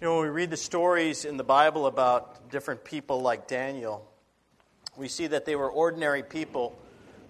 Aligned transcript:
You 0.00 0.06
know, 0.06 0.16
when 0.16 0.24
we 0.24 0.30
read 0.30 0.48
the 0.48 0.56
stories 0.56 1.26
in 1.26 1.36
the 1.36 1.44
Bible 1.44 1.84
about 1.84 2.48
different 2.48 2.84
people 2.84 3.20
like 3.20 3.46
Daniel, 3.46 4.10
we 4.96 5.08
see 5.08 5.26
that 5.26 5.44
they 5.44 5.56
were 5.56 5.70
ordinary 5.70 6.22
people, 6.22 6.74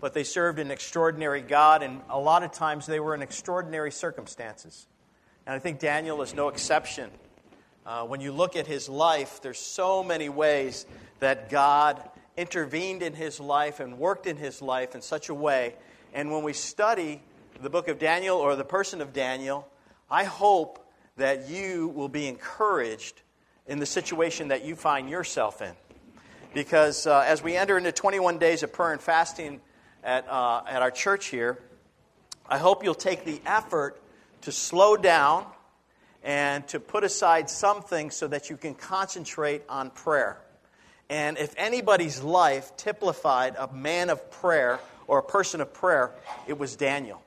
but 0.00 0.14
they 0.14 0.23
served 0.23 0.61
an 0.61 0.71
extraordinary 0.71 1.41
God, 1.41 1.83
and 1.83 2.01
a 2.09 2.21
lot 2.21 2.45
of 2.45 2.53
times 2.53 2.87
they 2.87 3.01
were 3.01 3.12
in 3.12 3.22
extraordinary 3.22 3.91
circumstances. 3.91 4.87
And 5.46 5.56
I 5.56 5.59
think 5.59 5.80
Daniel 5.80 6.22
is 6.22 6.33
no 6.33 6.46
exception. 6.46 7.11
Uh, 7.84 8.05
when 8.05 8.20
you 8.20 8.30
look 8.30 8.55
at 8.55 8.69
his 8.69 8.89
life, 8.89 9.43
there's 9.43 9.59
so 9.59 10.05
many 10.05 10.29
ways 10.29 10.87
that 11.18 11.50
God 11.50 12.00
intervened 12.37 13.02
in 13.02 13.14
his 13.14 13.41
life 13.41 13.80
and 13.80 13.98
worked 13.98 14.29
in 14.29 14.37
his 14.37 14.62
life 14.62 14.95
in 14.95 15.02
such 15.02 15.29
a 15.29 15.34
way. 15.34 15.75
And 16.14 16.30
when 16.30 16.45
we 16.45 16.52
study 16.52 17.21
the 17.61 17.68
book 17.68 17.89
of 17.89 17.98
Daniel 17.98 18.37
or 18.37 18.55
the 18.55 18.64
person 18.64 19.00
of 19.00 19.12
Daniel, 19.12 19.66
I 20.09 20.23
hope 20.23 20.80
that 21.21 21.48
you 21.48 21.89
will 21.89 22.09
be 22.09 22.27
encouraged 22.27 23.23
in 23.66 23.79
the 23.79 23.87
situation 23.87 24.48
that 24.48 24.65
you 24.65 24.74
find 24.74 25.09
yourself 25.09 25.62
in. 25.62 25.73
Because 26.52 27.06
uh, 27.06 27.20
as 27.20 27.43
we 27.43 27.56
enter 27.56 27.79
into 27.79 27.93
21 27.93 28.38
days 28.38 28.62
of 28.62 28.73
prayer 28.73 28.93
and 28.93 29.01
fasting 29.01 29.60
at, 30.02 30.29
uh, 30.29 30.62
at 30.66 30.83
our 30.83 30.91
church 30.91 31.27
here, 31.27 31.59
I 32.48 32.59
hope 32.59 32.83
you'll 32.83 32.95
take 32.95 33.24
the 33.24 33.41
effort 33.46 34.01
to 34.43 34.51
slow 34.51 34.96
down 34.96 35.46
and 36.24 36.66
to 36.69 36.80
put 36.80 37.05
aside 37.05 37.48
something 37.48 38.10
so 38.10 38.27
that 38.29 38.51
you 38.51 38.57
can 38.57 38.74
concentrate 38.74 39.62
on 39.68 39.91
prayer. 39.91 40.38
And 41.09 41.38
if 41.38 41.55
anybody's 41.57 42.23
life 42.23 42.77
typified 42.77 43.57
a 43.59 43.73
man 43.73 44.10
of 44.10 44.30
prayer 44.30 44.80
or 45.07 45.18
a 45.18 45.23
person 45.23 45.60
of 45.60 45.73
prayer, 45.73 46.12
it 46.46 46.59
was 46.59 46.77
Daniel. 46.77 47.23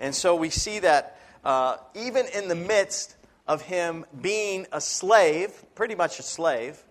And 0.00 0.14
so 0.14 0.34
we 0.34 0.50
see 0.50 0.78
that 0.80 1.18
uh, 1.44 1.76
even 1.94 2.26
in 2.34 2.48
the 2.48 2.54
midst 2.54 3.16
of 3.48 3.62
him 3.62 4.04
being 4.20 4.66
a 4.72 4.80
slave, 4.80 5.64
pretty 5.74 5.94
much 5.94 6.20
a 6.20 6.22
slave, 6.22 6.84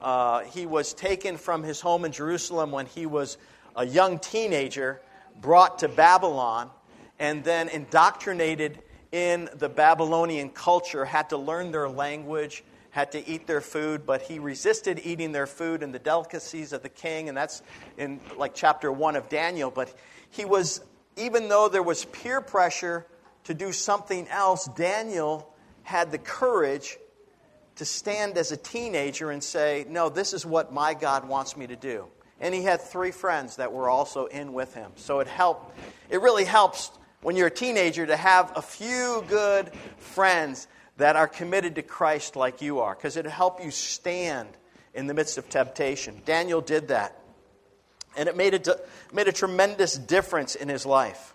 uh, 0.00 0.44
he 0.44 0.64
was 0.64 0.94
taken 0.94 1.36
from 1.36 1.64
his 1.64 1.80
home 1.80 2.04
in 2.04 2.12
Jerusalem 2.12 2.70
when 2.70 2.86
he 2.86 3.04
was 3.04 3.36
a 3.74 3.84
young 3.84 4.20
teenager, 4.20 5.00
brought 5.40 5.80
to 5.80 5.88
Babylon, 5.88 6.70
and 7.18 7.42
then 7.42 7.68
indoctrinated 7.68 8.78
in 9.10 9.48
the 9.54 9.68
Babylonian 9.68 10.50
culture, 10.50 11.04
had 11.04 11.30
to 11.30 11.36
learn 11.36 11.72
their 11.72 11.88
language, 11.88 12.62
had 12.90 13.10
to 13.12 13.28
eat 13.28 13.48
their 13.48 13.60
food, 13.60 14.06
but 14.06 14.22
he 14.22 14.38
resisted 14.38 15.00
eating 15.02 15.32
their 15.32 15.46
food 15.48 15.82
and 15.82 15.92
the 15.92 15.98
delicacies 15.98 16.72
of 16.72 16.82
the 16.82 16.88
king, 16.88 17.28
and 17.28 17.36
that's 17.36 17.62
in 17.98 18.20
like 18.36 18.54
chapter 18.54 18.92
1 18.92 19.16
of 19.16 19.28
Daniel. 19.28 19.70
But 19.70 19.92
he 20.30 20.44
was, 20.44 20.80
even 21.16 21.48
though 21.48 21.68
there 21.68 21.82
was 21.82 22.04
peer 22.04 22.40
pressure 22.40 23.04
to 23.44 23.54
do 23.54 23.72
something 23.72 24.28
else, 24.28 24.66
Daniel 24.76 25.53
had 25.84 26.10
the 26.10 26.18
courage 26.18 26.98
to 27.76 27.84
stand 27.84 28.36
as 28.36 28.52
a 28.52 28.56
teenager 28.56 29.30
and 29.30 29.42
say, 29.42 29.86
No, 29.88 30.08
this 30.08 30.32
is 30.32 30.44
what 30.44 30.72
my 30.72 30.94
God 30.94 31.28
wants 31.28 31.56
me 31.56 31.66
to 31.68 31.76
do. 31.76 32.06
And 32.40 32.54
he 32.54 32.62
had 32.62 32.80
three 32.80 33.12
friends 33.12 33.56
that 33.56 33.72
were 33.72 33.88
also 33.88 34.26
in 34.26 34.52
with 34.52 34.74
him. 34.74 34.90
So 34.96 35.20
it 35.20 35.28
helped. 35.28 35.78
It 36.10 36.20
really 36.20 36.44
helps 36.44 36.90
when 37.22 37.36
you're 37.36 37.46
a 37.46 37.50
teenager 37.50 38.06
to 38.06 38.16
have 38.16 38.52
a 38.56 38.62
few 38.62 39.24
good 39.28 39.72
friends 39.96 40.66
that 40.96 41.16
are 41.16 41.28
committed 41.28 41.76
to 41.76 41.82
Christ 41.82 42.36
like 42.36 42.60
you 42.60 42.80
are, 42.80 42.94
because 42.94 43.16
it'll 43.16 43.30
help 43.30 43.64
you 43.64 43.70
stand 43.70 44.48
in 44.94 45.06
the 45.06 45.14
midst 45.14 45.38
of 45.38 45.48
temptation. 45.48 46.22
Daniel 46.24 46.60
did 46.60 46.88
that. 46.88 47.18
And 48.16 48.28
it 48.28 48.36
made 48.36 48.54
a, 48.54 48.76
made 49.12 49.26
a 49.26 49.32
tremendous 49.32 49.96
difference 49.96 50.54
in 50.54 50.68
his 50.68 50.86
life. 50.86 51.34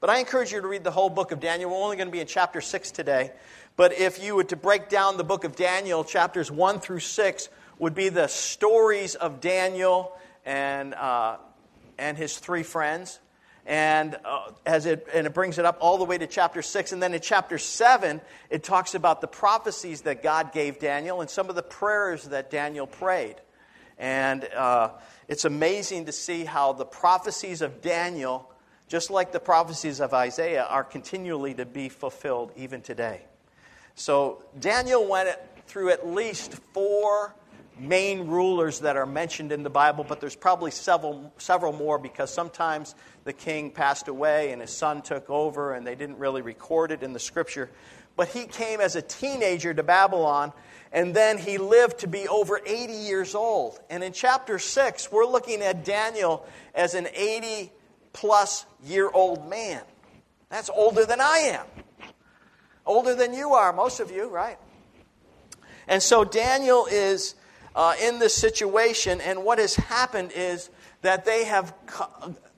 But 0.00 0.10
I 0.10 0.18
encourage 0.18 0.52
you 0.52 0.60
to 0.60 0.66
read 0.66 0.84
the 0.84 0.90
whole 0.90 1.08
book 1.08 1.32
of 1.32 1.40
Daniel. 1.40 1.70
We're 1.70 1.76
only 1.76 1.96
going 1.96 2.08
to 2.08 2.12
be 2.12 2.20
in 2.20 2.26
chapter 2.26 2.60
6 2.60 2.90
today. 2.90 3.32
But 3.78 3.92
if 3.92 4.20
you 4.20 4.34
were 4.34 4.42
to 4.42 4.56
break 4.56 4.88
down 4.88 5.18
the 5.18 5.24
book 5.24 5.44
of 5.44 5.54
Daniel, 5.54 6.02
chapters 6.02 6.50
1 6.50 6.80
through 6.80 6.98
6 6.98 7.48
would 7.78 7.94
be 7.94 8.08
the 8.08 8.26
stories 8.26 9.14
of 9.14 9.40
Daniel 9.40 10.18
and, 10.44 10.94
uh, 10.94 11.36
and 11.96 12.16
his 12.18 12.38
three 12.38 12.64
friends. 12.64 13.20
And, 13.64 14.16
uh, 14.24 14.50
as 14.66 14.84
it, 14.86 15.06
and 15.14 15.28
it 15.28 15.32
brings 15.32 15.60
it 15.60 15.64
up 15.64 15.78
all 15.80 15.96
the 15.96 16.04
way 16.04 16.18
to 16.18 16.26
chapter 16.26 16.60
6. 16.60 16.90
And 16.90 17.00
then 17.00 17.14
in 17.14 17.20
chapter 17.20 17.56
7, 17.56 18.20
it 18.50 18.64
talks 18.64 18.96
about 18.96 19.20
the 19.20 19.28
prophecies 19.28 20.00
that 20.02 20.24
God 20.24 20.52
gave 20.52 20.80
Daniel 20.80 21.20
and 21.20 21.30
some 21.30 21.48
of 21.48 21.54
the 21.54 21.62
prayers 21.62 22.24
that 22.24 22.50
Daniel 22.50 22.88
prayed. 22.88 23.36
And 23.96 24.42
uh, 24.56 24.90
it's 25.28 25.44
amazing 25.44 26.06
to 26.06 26.12
see 26.12 26.44
how 26.44 26.72
the 26.72 26.84
prophecies 26.84 27.62
of 27.62 27.80
Daniel 27.80 28.50
just 28.88 29.10
like 29.10 29.32
the 29.32 29.40
prophecies 29.40 30.00
of 30.00 30.14
Isaiah, 30.14 30.64
are 30.64 30.82
continually 30.82 31.54
to 31.54 31.66
be 31.66 31.90
fulfilled 31.90 32.52
even 32.56 32.80
today. 32.80 33.20
So 33.98 34.44
Daniel 34.56 35.04
went 35.04 35.28
through 35.66 35.90
at 35.90 36.06
least 36.06 36.54
four 36.72 37.34
main 37.80 38.28
rulers 38.28 38.78
that 38.80 38.96
are 38.96 39.06
mentioned 39.06 39.50
in 39.50 39.64
the 39.64 39.70
Bible, 39.70 40.04
but 40.08 40.20
there's 40.20 40.36
probably 40.36 40.70
several, 40.70 41.32
several 41.38 41.72
more 41.72 41.98
because 41.98 42.32
sometimes 42.32 42.94
the 43.24 43.32
king 43.32 43.72
passed 43.72 44.06
away 44.06 44.52
and 44.52 44.60
his 44.60 44.70
son 44.70 45.02
took 45.02 45.28
over 45.28 45.74
and 45.74 45.84
they 45.84 45.96
didn't 45.96 46.18
really 46.18 46.42
record 46.42 46.92
it 46.92 47.02
in 47.02 47.12
the 47.12 47.18
scripture. 47.18 47.70
But 48.14 48.28
he 48.28 48.44
came 48.44 48.80
as 48.80 48.94
a 48.94 49.02
teenager 49.02 49.74
to 49.74 49.82
Babylon 49.82 50.52
and 50.92 51.12
then 51.12 51.36
he 51.36 51.58
lived 51.58 51.98
to 51.98 52.06
be 52.06 52.28
over 52.28 52.60
80 52.64 52.92
years 52.92 53.34
old. 53.34 53.80
And 53.90 54.04
in 54.04 54.12
chapter 54.12 54.60
6, 54.60 55.10
we're 55.10 55.26
looking 55.26 55.60
at 55.60 55.84
Daniel 55.84 56.46
as 56.72 56.94
an 56.94 57.08
80 57.12 57.72
plus 58.12 58.64
year 58.84 59.10
old 59.12 59.50
man. 59.50 59.82
That's 60.50 60.70
older 60.70 61.04
than 61.04 61.20
I 61.20 61.58
am. 61.58 61.66
Older 62.88 63.14
than 63.14 63.34
you 63.34 63.52
are, 63.52 63.70
most 63.70 64.00
of 64.00 64.10
you, 64.10 64.30
right? 64.30 64.58
And 65.88 66.02
so 66.02 66.24
Daniel 66.24 66.86
is 66.90 67.34
uh, 67.76 67.92
in 68.02 68.18
this 68.18 68.34
situation, 68.34 69.20
and 69.20 69.44
what 69.44 69.58
has 69.58 69.74
happened 69.74 70.32
is 70.34 70.70
that 71.02 71.26
they 71.26 71.44
have, 71.44 71.74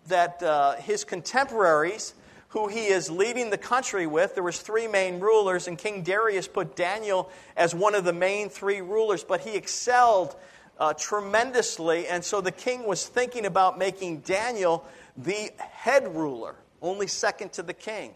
that 0.07 0.41
uh, 0.41 0.77
his 0.77 1.03
contemporaries, 1.03 2.15
who 2.51 2.69
he 2.69 2.87
is 2.87 3.11
leading 3.11 3.51
the 3.51 3.59
country 3.59 4.07
with, 4.07 4.35
there 4.35 4.45
was 4.45 4.61
three 4.61 4.87
main 4.87 5.19
rulers, 5.19 5.67
and 5.67 5.77
King 5.77 6.05
Darius 6.05 6.47
put 6.47 6.77
Daniel 6.77 7.29
as 7.57 7.75
one 7.75 7.97
of 7.97 8.05
the 8.05 8.13
main 8.13 8.49
three 8.51 8.81
rulers, 8.81 9.25
but 9.25 9.41
he 9.41 9.57
excelled 9.57 10.37
uh, 10.79 10.95
tremendously, 10.95 12.07
and 12.07 12.25
so 12.25 12.41
the 12.41 12.53
king 12.53 12.87
was 12.87 13.05
thinking 13.05 13.47
about 13.47 13.79
making 13.79 14.21
Daniel 14.21 14.87
the 15.17 15.51
head 15.59 16.15
ruler, 16.15 16.55
only 16.81 17.09
second 17.09 17.53
to 17.55 17.65
the 17.65 17.75
king. 17.75 18.15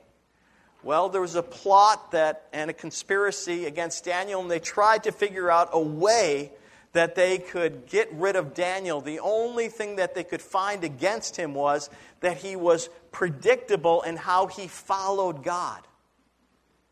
Well, 0.84 1.08
there 1.08 1.22
was 1.22 1.34
a 1.34 1.42
plot 1.42 2.10
that 2.10 2.46
and 2.52 2.68
a 2.68 2.74
conspiracy 2.74 3.64
against 3.64 4.04
Daniel, 4.04 4.42
and 4.42 4.50
they 4.50 4.58
tried 4.60 5.04
to 5.04 5.12
figure 5.12 5.50
out 5.50 5.70
a 5.72 5.80
way 5.80 6.52
that 6.92 7.14
they 7.14 7.38
could 7.38 7.86
get 7.86 8.12
rid 8.12 8.36
of 8.36 8.52
Daniel. 8.52 9.00
The 9.00 9.20
only 9.20 9.68
thing 9.68 9.96
that 9.96 10.14
they 10.14 10.24
could 10.24 10.42
find 10.42 10.84
against 10.84 11.36
him 11.36 11.54
was 11.54 11.88
that 12.20 12.36
he 12.36 12.54
was 12.54 12.90
predictable 13.12 14.02
in 14.02 14.16
how 14.16 14.46
he 14.46 14.68
followed 14.68 15.42
God. 15.42 15.80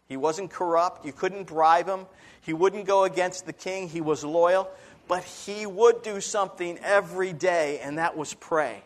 He 0.09 0.16
wasn't 0.16 0.50
corrupt. 0.50 1.04
You 1.04 1.12
couldn't 1.12 1.44
bribe 1.44 1.86
him. 1.86 2.06
He 2.41 2.54
wouldn't 2.54 2.86
go 2.86 3.04
against 3.04 3.44
the 3.44 3.53
king. 3.53 3.88
He 3.88 4.00
was 4.00 4.24
loyal. 4.24 4.70
But 5.06 5.22
he 5.22 5.66
would 5.66 6.03
do 6.03 6.22
something 6.22 6.78
every 6.78 7.34
day, 7.34 7.78
and 7.80 7.98
that 7.98 8.16
was 8.16 8.32
pray. 8.32 8.82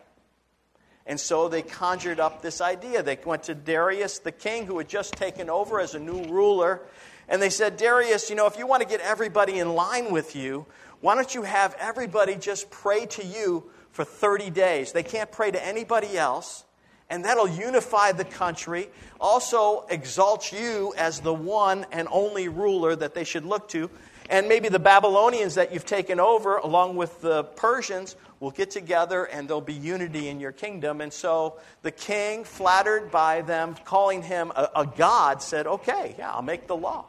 And 1.07 1.17
so 1.17 1.47
they 1.47 1.61
conjured 1.61 2.19
up 2.19 2.41
this 2.41 2.59
idea. 2.59 3.01
They 3.01 3.17
went 3.25 3.43
to 3.43 3.55
Darius, 3.55 4.19
the 4.19 4.31
king, 4.31 4.65
who 4.65 4.77
had 4.77 4.89
just 4.89 5.13
taken 5.13 5.49
over 5.49 5.79
as 5.79 5.95
a 5.95 5.99
new 5.99 6.25
ruler, 6.25 6.81
and 7.29 7.41
they 7.41 7.49
said, 7.49 7.77
Darius, 7.77 8.29
you 8.29 8.35
know, 8.35 8.45
if 8.45 8.57
you 8.57 8.67
want 8.67 8.83
to 8.83 8.87
get 8.87 9.01
everybody 9.01 9.59
in 9.59 9.73
line 9.73 10.11
with 10.11 10.35
you, 10.35 10.65
why 11.01 11.15
don't 11.15 11.33
you 11.33 11.43
have 11.43 11.75
everybody 11.79 12.35
just 12.35 12.69
pray 12.69 13.05
to 13.07 13.25
you 13.25 13.69
for 13.91 14.03
30 14.05 14.49
days? 14.49 14.91
They 14.91 15.03
can't 15.03 15.31
pray 15.31 15.51
to 15.51 15.65
anybody 15.65 16.17
else, 16.17 16.63
and 17.09 17.25
that'll 17.25 17.47
unify 17.47 18.11
the 18.11 18.25
country, 18.25 18.89
also 19.19 19.85
exalt 19.89 20.51
you 20.51 20.93
as 20.97 21.19
the 21.19 21.33
one 21.33 21.85
and 21.91 22.07
only 22.11 22.47
ruler 22.47 22.95
that 22.95 23.13
they 23.13 23.23
should 23.23 23.45
look 23.45 23.69
to. 23.69 23.89
And 24.29 24.49
maybe 24.49 24.67
the 24.67 24.79
Babylonians 24.79 25.55
that 25.55 25.73
you've 25.73 25.85
taken 25.85 26.19
over, 26.19 26.57
along 26.57 26.97
with 26.97 27.21
the 27.21 27.43
Persians, 27.43 28.15
will 28.39 28.51
get 28.51 28.71
together 28.71 29.23
and 29.23 29.47
there'll 29.47 29.61
be 29.61 29.73
unity 29.73 30.27
in 30.27 30.39
your 30.39 30.51
kingdom. 30.51 31.01
And 31.01 31.11
so 31.11 31.59
the 31.81 31.91
king, 31.91 32.43
flattered 32.43 33.11
by 33.11 33.41
them 33.41 33.75
calling 33.85 34.21
him 34.21 34.51
a, 34.55 34.69
a 34.77 34.85
god, 34.85 35.41
said, 35.41 35.67
Okay, 35.67 36.15
yeah, 36.17 36.31
I'll 36.31 36.41
make 36.41 36.67
the 36.67 36.75
law. 36.75 37.05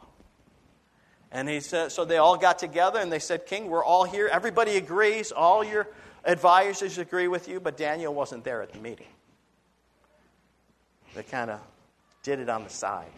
And 1.31 1.47
he 1.47 1.59
said, 1.59 1.91
so 1.91 2.05
they 2.05 2.17
all 2.17 2.37
got 2.37 2.57
together 2.59 2.99
and 2.99 3.11
they 3.11 3.19
said, 3.19 3.45
King, 3.45 3.69
we're 3.69 3.83
all 3.83 4.03
here. 4.03 4.27
Everybody 4.31 4.77
agrees. 4.77 5.31
All 5.31 5.63
your 5.63 5.87
advisors 6.25 6.97
agree 6.97 7.27
with 7.27 7.47
you, 7.47 7.59
but 7.59 7.77
Daniel 7.77 8.13
wasn't 8.13 8.43
there 8.43 8.61
at 8.61 8.73
the 8.73 8.79
meeting. 8.79 9.07
They 11.13 11.23
kind 11.23 11.51
of 11.51 11.59
did 12.23 12.39
it 12.39 12.49
on 12.49 12.63
the 12.63 12.69
side. 12.69 13.11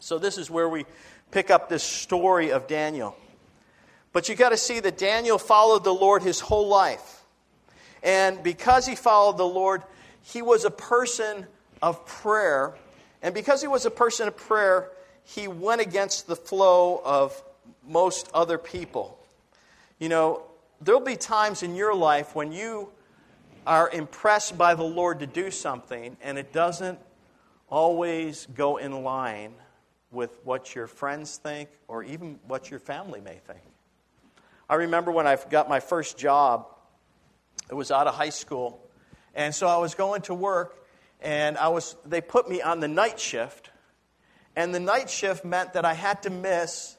So 0.00 0.18
this 0.18 0.38
is 0.38 0.50
where 0.50 0.68
we 0.68 0.86
pick 1.30 1.50
up 1.50 1.68
this 1.68 1.82
story 1.82 2.52
of 2.52 2.66
Daniel. 2.66 3.16
But 4.12 4.28
you 4.28 4.34
got 4.34 4.50
to 4.50 4.56
see 4.56 4.80
that 4.80 4.98
Daniel 4.98 5.38
followed 5.38 5.84
the 5.84 5.94
Lord 5.94 6.22
his 6.22 6.40
whole 6.40 6.68
life. 6.68 7.22
And 8.02 8.42
because 8.42 8.86
he 8.86 8.94
followed 8.94 9.38
the 9.38 9.46
Lord, 9.46 9.82
he 10.22 10.42
was 10.42 10.64
a 10.64 10.70
person 10.70 11.46
of 11.80 12.04
prayer. 12.06 12.74
And 13.22 13.34
because 13.34 13.60
he 13.60 13.68
was 13.68 13.86
a 13.86 13.90
person 13.90 14.28
of 14.28 14.36
prayer, 14.36 14.90
he 15.24 15.48
went 15.48 15.80
against 15.80 16.26
the 16.26 16.36
flow 16.36 17.00
of 17.04 17.42
most 17.86 18.28
other 18.34 18.58
people. 18.58 19.18
You 19.98 20.08
know, 20.08 20.42
there'll 20.80 21.00
be 21.00 21.16
times 21.16 21.62
in 21.62 21.74
your 21.74 21.94
life 21.94 22.34
when 22.34 22.52
you 22.52 22.88
are 23.66 23.88
impressed 23.90 24.58
by 24.58 24.74
the 24.74 24.82
Lord 24.82 25.20
to 25.20 25.26
do 25.26 25.50
something 25.50 26.16
and 26.20 26.38
it 26.38 26.52
doesn't 26.52 26.98
always 27.68 28.46
go 28.54 28.76
in 28.76 29.04
line 29.04 29.54
with 30.10 30.38
what 30.44 30.74
your 30.74 30.86
friends 30.86 31.36
think 31.36 31.70
or 31.88 32.02
even 32.02 32.38
what 32.46 32.70
your 32.70 32.80
family 32.80 33.20
may 33.20 33.38
think. 33.46 33.62
I 34.68 34.76
remember 34.76 35.10
when 35.10 35.26
I 35.26 35.36
got 35.50 35.68
my 35.68 35.80
first 35.80 36.18
job, 36.18 36.66
it 37.70 37.74
was 37.74 37.90
out 37.90 38.06
of 38.06 38.14
high 38.14 38.30
school. 38.30 38.80
And 39.34 39.54
so 39.54 39.66
I 39.66 39.78
was 39.78 39.94
going 39.94 40.22
to 40.22 40.34
work 40.34 40.86
and 41.20 41.56
I 41.56 41.68
was 41.68 41.96
they 42.04 42.20
put 42.20 42.48
me 42.48 42.60
on 42.60 42.80
the 42.80 42.88
night 42.88 43.18
shift. 43.18 43.70
And 44.54 44.74
the 44.74 44.80
night 44.80 45.08
shift 45.08 45.44
meant 45.44 45.74
that 45.74 45.84
I 45.84 45.94
had 45.94 46.22
to 46.24 46.30
miss 46.30 46.96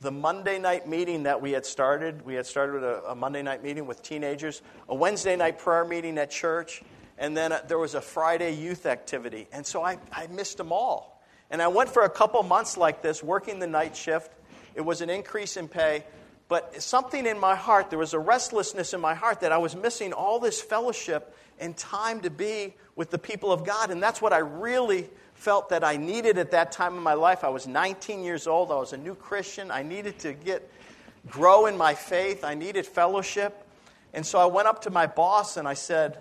the 0.00 0.10
Monday 0.10 0.58
night 0.58 0.88
meeting 0.88 1.24
that 1.24 1.40
we 1.40 1.52
had 1.52 1.66
started. 1.66 2.24
We 2.24 2.34
had 2.34 2.46
started 2.46 2.82
a, 2.82 3.10
a 3.10 3.14
Monday 3.14 3.42
night 3.42 3.62
meeting 3.62 3.86
with 3.86 4.02
teenagers, 4.02 4.62
a 4.88 4.94
Wednesday 4.94 5.36
night 5.36 5.58
prayer 5.58 5.84
meeting 5.84 6.18
at 6.18 6.30
church, 6.30 6.82
and 7.18 7.36
then 7.36 7.52
uh, 7.52 7.60
there 7.68 7.78
was 7.78 7.94
a 7.94 8.00
Friday 8.00 8.52
youth 8.52 8.86
activity. 8.86 9.46
And 9.52 9.64
so 9.64 9.84
I, 9.84 9.98
I 10.10 10.26
missed 10.28 10.56
them 10.56 10.72
all. 10.72 11.22
And 11.50 11.60
I 11.60 11.68
went 11.68 11.90
for 11.90 12.02
a 12.04 12.10
couple 12.10 12.42
months 12.42 12.76
like 12.76 13.02
this, 13.02 13.22
working 13.22 13.58
the 13.58 13.66
night 13.66 13.94
shift. 13.94 14.32
It 14.74 14.80
was 14.80 15.02
an 15.02 15.10
increase 15.10 15.56
in 15.56 15.68
pay, 15.68 16.04
but 16.50 16.82
something 16.82 17.26
in 17.26 17.38
my 17.38 17.54
heart, 17.54 17.90
there 17.90 17.98
was 17.98 18.12
a 18.12 18.18
restlessness 18.18 18.92
in 18.92 19.00
my 19.00 19.14
heart 19.14 19.42
that 19.42 19.52
I 19.52 19.58
was 19.58 19.76
missing 19.76 20.12
all 20.12 20.40
this 20.40 20.60
fellowship 20.60 21.32
and 21.60 21.76
time 21.76 22.22
to 22.22 22.30
be 22.30 22.74
with 22.96 23.10
the 23.10 23.18
people 23.18 23.52
of 23.52 23.64
God. 23.64 23.92
And 23.92 24.02
that's 24.02 24.20
what 24.20 24.32
I 24.32 24.38
really 24.38 25.08
felt 25.34 25.68
that 25.68 25.84
I 25.84 25.96
needed 25.96 26.38
at 26.38 26.50
that 26.50 26.72
time 26.72 26.96
in 26.96 27.04
my 27.04 27.14
life. 27.14 27.44
I 27.44 27.50
was 27.50 27.68
19 27.68 28.24
years 28.24 28.48
old. 28.48 28.72
I 28.72 28.74
was 28.74 28.92
a 28.92 28.96
new 28.96 29.14
Christian. 29.14 29.70
I 29.70 29.84
needed 29.84 30.18
to 30.18 30.32
get 30.32 30.68
grow 31.28 31.66
in 31.66 31.76
my 31.76 31.94
faith. 31.94 32.42
I 32.42 32.54
needed 32.54 32.84
fellowship. 32.84 33.64
And 34.12 34.26
so 34.26 34.40
I 34.40 34.46
went 34.46 34.66
up 34.66 34.82
to 34.82 34.90
my 34.90 35.06
boss 35.06 35.56
and 35.56 35.68
I 35.68 35.74
said, 35.74 36.20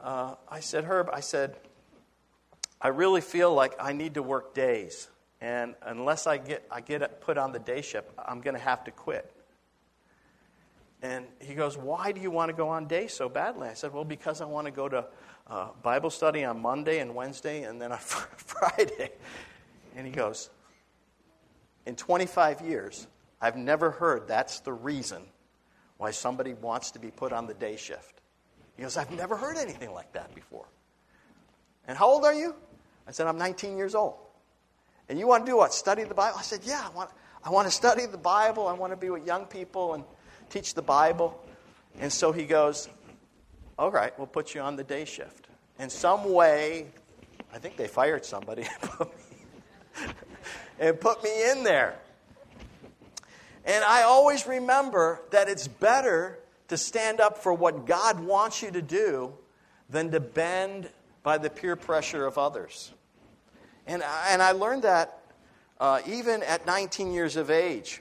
uh, 0.00 0.34
I 0.48 0.58
said, 0.58 0.82
Herb, 0.82 1.10
I 1.12 1.20
said, 1.20 1.54
I 2.80 2.88
really 2.88 3.20
feel 3.20 3.54
like 3.54 3.74
I 3.78 3.92
need 3.92 4.14
to 4.14 4.22
work 4.22 4.52
days. 4.52 5.06
And 5.40 5.76
unless 5.80 6.26
I 6.26 6.38
get, 6.38 6.66
I 6.72 6.80
get 6.80 7.20
put 7.20 7.38
on 7.38 7.52
the 7.52 7.60
day 7.60 7.82
shift, 7.82 8.10
I'm 8.18 8.40
going 8.40 8.56
to 8.56 8.60
have 8.60 8.82
to 8.84 8.90
quit. 8.90 9.30
And 11.04 11.26
he 11.38 11.52
goes, 11.54 11.76
Why 11.76 12.12
do 12.12 12.20
you 12.22 12.30
want 12.30 12.48
to 12.48 12.56
go 12.56 12.70
on 12.70 12.86
day 12.86 13.08
so 13.08 13.28
badly? 13.28 13.68
I 13.68 13.74
said, 13.74 13.92
Well, 13.92 14.06
because 14.06 14.40
I 14.40 14.46
want 14.46 14.64
to 14.64 14.70
go 14.70 14.88
to 14.88 15.04
uh, 15.46 15.68
Bible 15.82 16.08
study 16.08 16.44
on 16.44 16.62
Monday 16.62 17.00
and 17.00 17.14
Wednesday 17.14 17.64
and 17.64 17.80
then 17.80 17.92
on 17.92 17.98
Friday. 17.98 19.10
And 19.94 20.06
he 20.06 20.12
goes, 20.12 20.48
In 21.84 21.94
25 21.94 22.62
years, 22.62 23.06
I've 23.38 23.54
never 23.54 23.90
heard 23.90 24.26
that's 24.26 24.60
the 24.60 24.72
reason 24.72 25.20
why 25.98 26.10
somebody 26.10 26.54
wants 26.54 26.92
to 26.92 26.98
be 26.98 27.10
put 27.10 27.34
on 27.34 27.46
the 27.46 27.54
day 27.54 27.76
shift. 27.76 28.22
He 28.78 28.82
goes, 28.82 28.96
I've 28.96 29.12
never 29.12 29.36
heard 29.36 29.58
anything 29.58 29.92
like 29.92 30.10
that 30.14 30.34
before. 30.34 30.66
And 31.86 31.98
how 31.98 32.08
old 32.08 32.24
are 32.24 32.32
you? 32.32 32.54
I 33.06 33.10
said, 33.10 33.26
I'm 33.26 33.36
19 33.36 33.76
years 33.76 33.94
old. 33.94 34.14
And 35.10 35.18
you 35.18 35.26
want 35.26 35.44
to 35.44 35.52
do 35.52 35.58
what? 35.58 35.74
Study 35.74 36.04
the 36.04 36.14
Bible? 36.14 36.38
I 36.38 36.42
said, 36.42 36.60
Yeah, 36.64 36.82
I 36.82 36.96
want, 36.96 37.10
I 37.44 37.50
want 37.50 37.68
to 37.68 37.70
study 37.70 38.06
the 38.06 38.16
Bible. 38.16 38.66
I 38.66 38.72
want 38.72 38.94
to 38.94 38.96
be 38.96 39.10
with 39.10 39.26
young 39.26 39.44
people 39.44 39.92
and 39.92 40.04
teach 40.50 40.74
the 40.74 40.82
Bible. 40.82 41.40
And 41.98 42.12
so 42.12 42.32
he 42.32 42.44
goes, 42.44 42.88
all 43.78 43.90
right, 43.90 44.16
we'll 44.18 44.26
put 44.26 44.54
you 44.54 44.60
on 44.60 44.76
the 44.76 44.84
day 44.84 45.04
shift. 45.04 45.48
In 45.78 45.90
some 45.90 46.32
way, 46.32 46.86
I 47.52 47.58
think 47.58 47.76
they 47.76 47.88
fired 47.88 48.24
somebody 48.24 48.66
and 50.78 51.00
put 51.00 51.22
me 51.22 51.50
in 51.50 51.64
there. 51.64 51.96
And 53.64 53.82
I 53.84 54.02
always 54.02 54.46
remember 54.46 55.22
that 55.30 55.48
it's 55.48 55.66
better 55.66 56.38
to 56.68 56.76
stand 56.76 57.20
up 57.20 57.38
for 57.38 57.52
what 57.52 57.86
God 57.86 58.20
wants 58.20 58.62
you 58.62 58.70
to 58.70 58.82
do 58.82 59.32
than 59.88 60.10
to 60.10 60.20
bend 60.20 60.90
by 61.22 61.38
the 61.38 61.50
peer 61.50 61.76
pressure 61.76 62.26
of 62.26 62.38
others. 62.38 62.92
And, 63.86 64.02
and 64.28 64.42
I 64.42 64.52
learned 64.52 64.82
that 64.82 65.20
uh, 65.80 66.00
even 66.06 66.42
at 66.42 66.66
19 66.66 67.12
years 67.12 67.36
of 67.36 67.50
age. 67.50 68.00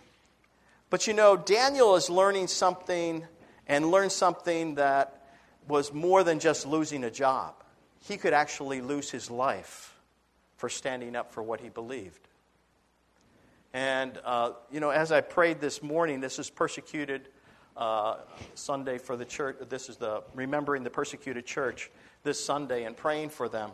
But 0.94 1.08
you 1.08 1.14
know, 1.14 1.36
Daniel 1.36 1.96
is 1.96 2.08
learning 2.08 2.46
something 2.50 3.26
and 3.66 3.90
learned 3.90 4.12
something 4.12 4.76
that 4.76 5.26
was 5.68 5.92
more 5.92 6.24
than 6.24 6.40
just 6.40 6.68
losing 6.68 7.04
a 7.04 7.10
job. 7.10 7.56
He 8.02 8.16
could 8.16 8.32
actually 8.32 8.80
lose 8.80 9.10
his 9.10 9.32
life 9.32 10.00
for 10.56 10.70
standing 10.70 11.16
up 11.16 11.32
for 11.32 11.42
what 11.42 11.62
he 11.62 11.70
believed. 11.70 12.28
And, 13.74 14.20
uh, 14.24 14.52
you 14.72 14.80
know, 14.80 14.92
as 14.92 15.12
I 15.12 15.22
prayed 15.22 15.60
this 15.60 15.82
morning, 15.82 16.22
this 16.22 16.38
is 16.38 16.52
persecuted 16.52 17.28
uh, 17.76 18.18
Sunday 18.54 19.00
for 19.00 19.18
the 19.18 19.26
church. 19.26 19.58
This 19.70 19.90
is 19.90 19.98
the 19.98 20.22
remembering 20.36 20.84
the 20.84 20.92
persecuted 20.92 21.48
church 21.48 21.90
this 22.22 22.46
Sunday 22.46 22.84
and 22.84 22.96
praying 22.96 23.30
for 23.30 23.50
them. 23.50 23.72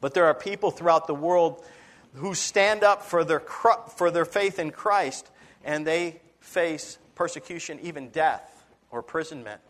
But 0.00 0.14
there 0.14 0.26
are 0.26 0.34
people 0.34 0.70
throughout 0.70 1.08
the 1.08 1.16
world 1.16 1.66
who 2.14 2.32
stand 2.36 2.84
up 2.84 3.02
for 3.02 3.24
their, 3.24 3.40
for 3.40 4.12
their 4.12 4.24
faith 4.24 4.60
in 4.60 4.70
Christ 4.70 5.28
and 5.64 5.86
they 5.86 6.20
face 6.40 6.98
persecution, 7.14 7.78
even 7.82 8.08
death 8.10 8.64
or 8.90 9.00
imprisonment 9.00 9.60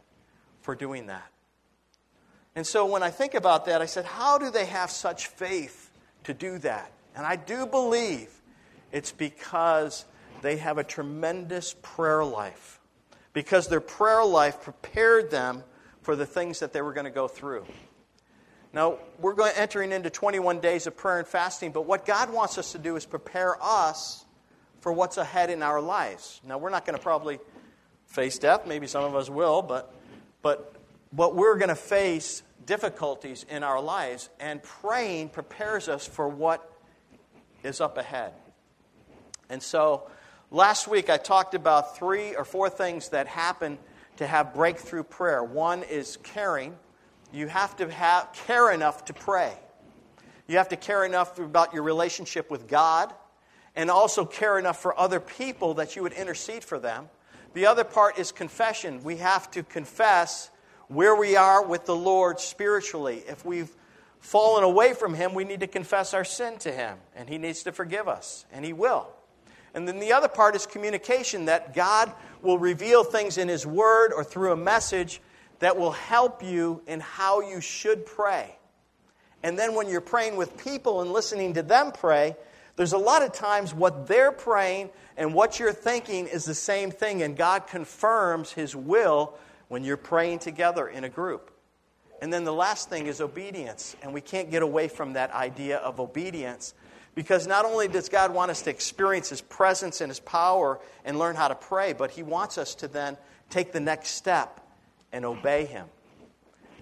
for 0.60 0.74
doing 0.74 1.06
that. 1.06 1.30
And 2.54 2.66
so 2.66 2.86
when 2.86 3.02
I 3.02 3.10
think 3.10 3.34
about 3.34 3.66
that, 3.66 3.80
I 3.80 3.86
said, 3.86 4.04
how 4.04 4.38
do 4.38 4.50
they 4.50 4.66
have 4.66 4.90
such 4.90 5.26
faith 5.26 5.90
to 6.24 6.34
do 6.34 6.58
that? 6.58 6.92
And 7.16 7.26
I 7.26 7.36
do 7.36 7.66
believe 7.66 8.28
it's 8.90 9.12
because 9.12 10.04
they 10.42 10.56
have 10.56 10.78
a 10.78 10.84
tremendous 10.84 11.74
prayer 11.82 12.24
life, 12.24 12.80
because 13.32 13.68
their 13.68 13.80
prayer 13.80 14.24
life 14.24 14.60
prepared 14.60 15.30
them 15.30 15.62
for 16.02 16.16
the 16.16 16.26
things 16.26 16.60
that 16.60 16.72
they 16.72 16.82
were 16.82 16.92
going 16.92 17.04
to 17.04 17.10
go 17.10 17.28
through. 17.28 17.64
Now, 18.74 18.98
we're 19.18 19.34
going 19.34 19.52
entering 19.56 19.92
into 19.92 20.10
21 20.10 20.60
days 20.60 20.86
of 20.86 20.96
prayer 20.96 21.18
and 21.18 21.26
fasting, 21.26 21.72
but 21.72 21.86
what 21.86 22.06
God 22.06 22.32
wants 22.32 22.58
us 22.58 22.72
to 22.72 22.78
do 22.78 22.96
is 22.96 23.04
prepare 23.06 23.56
us 23.62 24.21
for 24.82 24.92
what's 24.92 25.16
ahead 25.16 25.48
in 25.48 25.62
our 25.62 25.80
lives. 25.80 26.42
Now, 26.46 26.58
we're 26.58 26.70
not 26.70 26.84
going 26.84 26.98
to 26.98 27.02
probably 27.02 27.38
face 28.06 28.38
death, 28.38 28.66
maybe 28.66 28.86
some 28.86 29.04
of 29.04 29.16
us 29.16 29.30
will, 29.30 29.62
but 29.62 29.94
but, 30.42 30.74
but 31.12 31.34
we're 31.34 31.56
going 31.56 31.68
to 31.68 31.74
face 31.74 32.42
difficulties 32.66 33.46
in 33.48 33.62
our 33.62 33.80
lives, 33.80 34.28
and 34.38 34.62
praying 34.62 35.30
prepares 35.30 35.88
us 35.88 36.06
for 36.06 36.28
what 36.28 36.68
is 37.62 37.80
up 37.80 37.96
ahead. 37.96 38.32
And 39.48 39.62
so, 39.62 40.10
last 40.50 40.88
week 40.88 41.08
I 41.08 41.16
talked 41.16 41.54
about 41.54 41.96
three 41.96 42.34
or 42.34 42.44
four 42.44 42.68
things 42.68 43.10
that 43.10 43.26
happen 43.28 43.78
to 44.16 44.26
have 44.26 44.52
breakthrough 44.54 45.04
prayer. 45.04 45.42
One 45.42 45.82
is 45.84 46.18
caring. 46.22 46.76
You 47.32 47.46
have 47.46 47.76
to 47.76 47.90
have, 47.90 48.32
care 48.32 48.70
enough 48.70 49.04
to 49.06 49.12
pray. 49.12 49.54
You 50.46 50.58
have 50.58 50.68
to 50.68 50.76
care 50.76 51.04
enough 51.04 51.38
about 51.38 51.72
your 51.72 51.82
relationship 51.82 52.50
with 52.50 52.68
God, 52.68 53.12
and 53.74 53.90
also 53.90 54.24
care 54.24 54.58
enough 54.58 54.80
for 54.80 54.98
other 54.98 55.20
people 55.20 55.74
that 55.74 55.96
you 55.96 56.02
would 56.02 56.12
intercede 56.12 56.64
for 56.64 56.78
them. 56.78 57.08
The 57.54 57.66
other 57.66 57.84
part 57.84 58.18
is 58.18 58.32
confession. 58.32 59.02
We 59.02 59.16
have 59.18 59.50
to 59.52 59.62
confess 59.62 60.50
where 60.88 61.14
we 61.16 61.36
are 61.36 61.64
with 61.64 61.86
the 61.86 61.96
Lord 61.96 62.40
spiritually. 62.40 63.22
If 63.26 63.44
we've 63.44 63.70
fallen 64.20 64.64
away 64.64 64.94
from 64.94 65.14
Him, 65.14 65.34
we 65.34 65.44
need 65.44 65.60
to 65.60 65.66
confess 65.66 66.14
our 66.14 66.24
sin 66.24 66.58
to 66.58 66.72
Him, 66.72 66.98
and 67.16 67.28
He 67.28 67.38
needs 67.38 67.62
to 67.64 67.72
forgive 67.72 68.08
us, 68.08 68.46
and 68.52 68.64
He 68.64 68.72
will. 68.72 69.08
And 69.74 69.88
then 69.88 69.98
the 69.98 70.12
other 70.12 70.28
part 70.28 70.54
is 70.54 70.66
communication 70.66 71.46
that 71.46 71.74
God 71.74 72.12
will 72.42 72.58
reveal 72.58 73.04
things 73.04 73.38
in 73.38 73.48
His 73.48 73.66
Word 73.66 74.12
or 74.12 74.22
through 74.22 74.52
a 74.52 74.56
message 74.56 75.20
that 75.60 75.78
will 75.78 75.92
help 75.92 76.42
you 76.42 76.82
in 76.86 77.00
how 77.00 77.40
you 77.40 77.60
should 77.60 78.04
pray. 78.04 78.56
And 79.42 79.58
then 79.58 79.74
when 79.74 79.88
you're 79.88 80.00
praying 80.00 80.36
with 80.36 80.62
people 80.62 81.00
and 81.00 81.12
listening 81.12 81.54
to 81.54 81.62
them 81.62 81.92
pray, 81.92 82.36
there's 82.76 82.92
a 82.92 82.98
lot 82.98 83.22
of 83.22 83.32
times 83.32 83.74
what 83.74 84.06
they're 84.06 84.32
praying 84.32 84.90
and 85.16 85.34
what 85.34 85.58
you're 85.58 85.72
thinking 85.72 86.26
is 86.26 86.44
the 86.44 86.54
same 86.54 86.90
thing, 86.90 87.22
and 87.22 87.36
God 87.36 87.66
confirms 87.66 88.52
His 88.52 88.74
will 88.74 89.34
when 89.68 89.84
you're 89.84 89.96
praying 89.96 90.38
together 90.38 90.88
in 90.88 91.04
a 91.04 91.08
group. 91.08 91.50
And 92.20 92.32
then 92.32 92.44
the 92.44 92.52
last 92.52 92.88
thing 92.88 93.06
is 93.06 93.20
obedience, 93.20 93.96
and 94.02 94.14
we 94.14 94.20
can't 94.20 94.50
get 94.50 94.62
away 94.62 94.88
from 94.88 95.14
that 95.14 95.32
idea 95.32 95.78
of 95.78 96.00
obedience 96.00 96.74
because 97.14 97.46
not 97.46 97.64
only 97.64 97.88
does 97.88 98.08
God 98.08 98.32
want 98.32 98.50
us 98.50 98.62
to 98.62 98.70
experience 98.70 99.28
His 99.28 99.42
presence 99.42 100.00
and 100.00 100.10
His 100.10 100.20
power 100.20 100.80
and 101.04 101.18
learn 101.18 101.36
how 101.36 101.48
to 101.48 101.54
pray, 101.54 101.92
but 101.92 102.10
He 102.10 102.22
wants 102.22 102.56
us 102.58 102.74
to 102.76 102.88
then 102.88 103.18
take 103.50 103.72
the 103.72 103.80
next 103.80 104.10
step 104.10 104.60
and 105.12 105.24
obey 105.24 105.66
Him. 105.66 105.86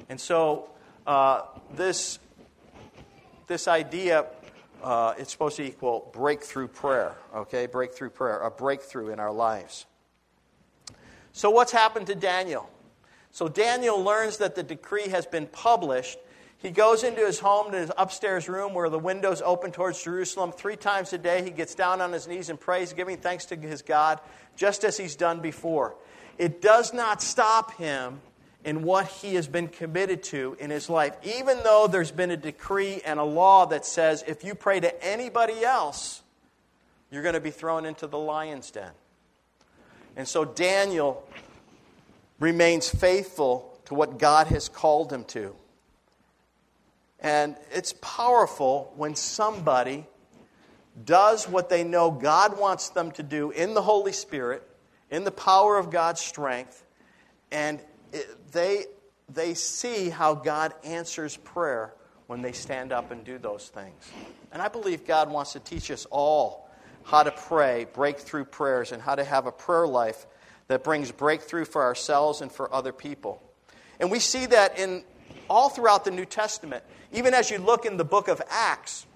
And 0.09 0.21
so, 0.21 0.71
uh, 1.07 1.43
this, 1.75 2.19
this 3.49 3.67
idea 3.67 4.27
uh, 4.83 5.15
it's 5.19 5.33
supposed 5.33 5.57
to 5.57 5.63
equal 5.63 6.11
breakthrough 6.13 6.69
prayer, 6.69 7.15
okay? 7.35 7.67
Breakthrough 7.67 8.11
prayer, 8.11 8.41
a 8.41 8.51
breakthrough 8.51 9.11
in 9.11 9.21
our 9.21 9.33
lives. 9.33 9.87
So, 11.33 11.51
what's 11.51 11.73
happened 11.73 12.07
to 12.09 12.15
Daniel? 12.15 12.69
So, 13.31 13.49
Daniel 13.49 14.03
learns 14.03 14.39
that 14.39 14.55
the 14.55 14.63
decree 14.63 15.09
has 15.09 15.27
been 15.27 15.47
published. 15.47 16.19
He 16.59 16.71
goes 16.71 17.05
into 17.05 17.25
his 17.25 17.39
home, 17.39 17.73
to 17.73 17.79
his 17.79 17.93
upstairs 17.97 18.49
room 18.49 18.75
where 18.75 18.91
the 18.91 18.99
windows 18.99 19.41
open 19.43 19.73
towards 19.73 20.03
Jerusalem. 20.03 20.53
Three 20.53 20.77
times 20.77 21.13
a 21.13 21.19
day, 21.19 21.43
he 21.43 21.51
gets 21.51 21.75
down 21.75 22.01
on 22.01 22.13
his 22.13 22.29
knees 22.29 22.51
and 22.51 22.61
prays, 22.61 22.93
giving 22.93 23.17
thanks 23.17 23.47
to 23.47 23.57
his 23.57 23.83
God, 23.83 24.21
just 24.57 24.85
as 24.85 24.97
he's 24.97 25.17
done 25.17 25.41
before. 25.41 25.95
It 26.37 26.61
does 26.61 26.93
not 26.93 27.23
stop 27.23 27.75
him 27.77 28.21
in 28.65 28.83
what 28.83 29.07
he 29.07 29.35
has 29.35 29.47
been 29.47 29.69
committed 29.69 30.23
to 30.23 30.57
in 30.61 30.71
his 30.71 30.91
life, 30.91 31.17
even 31.23 31.59
though 31.63 31.87
there's 31.91 32.11
been 32.11 32.31
a 32.31 32.37
decree 32.37 33.01
and 33.05 33.19
a 33.19 33.25
law 33.25 33.67
that 33.67 33.87
says 33.87 34.23
if 34.27 34.45
you 34.45 34.55
pray 34.55 34.81
to 34.81 35.05
anybody 35.05 35.65
else, 35.65 36.23
you're 37.11 37.23
going 37.23 37.35
to 37.35 37.41
be 37.41 37.51
thrown 37.51 37.87
into 37.87 38.07
the 38.07 38.19
lion's 38.19 38.71
den. 38.71 38.93
And 40.17 40.29
so 40.29 40.45
Daniel 40.45 41.27
remains 42.39 42.89
faithful 42.89 43.79
to 43.87 43.95
what 43.95 44.19
God 44.19 44.49
has 44.49 44.69
called 44.69 45.13
him 45.13 45.25
to. 45.25 45.55
And 47.19 47.57
it's 47.73 47.95
powerful 48.01 48.93
when 48.97 49.15
somebody 49.15 50.07
does 51.05 51.49
what 51.49 51.69
they 51.69 51.85
know 51.85 52.11
God 52.11 52.59
wants 52.59 52.91
them 52.91 53.11
to 53.13 53.23
do 53.23 53.51
in 53.51 53.75
the 53.75 53.83
Holy 53.83 54.13
Spirit, 54.13 54.67
in 55.11 55.25
the 55.25 55.31
power 55.31 55.79
of 55.79 55.91
God's 55.91 56.21
strength, 56.21 56.85
and 57.51 57.81
they, 58.53 58.85
they 59.29 59.55
see 59.55 60.11
how 60.11 60.35
God 60.35 60.75
answers 60.85 61.37
prayer 61.37 61.95
when 62.27 62.43
they 62.43 62.53
stand 62.53 62.93
up 62.93 63.11
and 63.11 63.25
do 63.25 63.39
those 63.39 63.69
things. 63.69 64.11
And 64.53 64.63
I 64.63 64.69
believe 64.69 65.07
God 65.07 65.31
wants 65.31 65.53
to 65.55 65.61
teach 65.61 65.91
us 65.91 66.07
all 66.11 66.69
how 67.03 67.23
to 67.23 67.31
pray 67.31 67.87
breakthrough 67.93 68.45
prayers 68.45 68.93
and 68.93 69.03
how 69.03 69.15
to 69.15 69.25
have 69.25 69.47
a 69.47 69.53
prayer 69.53 69.87
life 69.87 70.27
that 70.69 70.85
brings 70.85 71.11
breakthrough 71.11 71.65
for 71.65 71.83
ourselves 71.83 72.41
and 72.41 72.53
for 72.53 72.73
other 72.73 72.93
people. 72.93 73.43
And 73.99 74.11
we 74.11 74.21
see 74.21 74.47
that 74.47 74.79
in 74.79 75.03
all 75.49 75.69
throughout 75.69 76.05
the 76.05 76.11
New 76.11 76.25
Testament. 76.25 76.85
Even 77.13 77.35
as 77.35 77.51
you 77.51 77.59
look 77.59 77.85
in 77.85 77.97
the 77.97 78.05
book 78.05 78.29
of 78.29 78.41
Acts, 78.49 79.07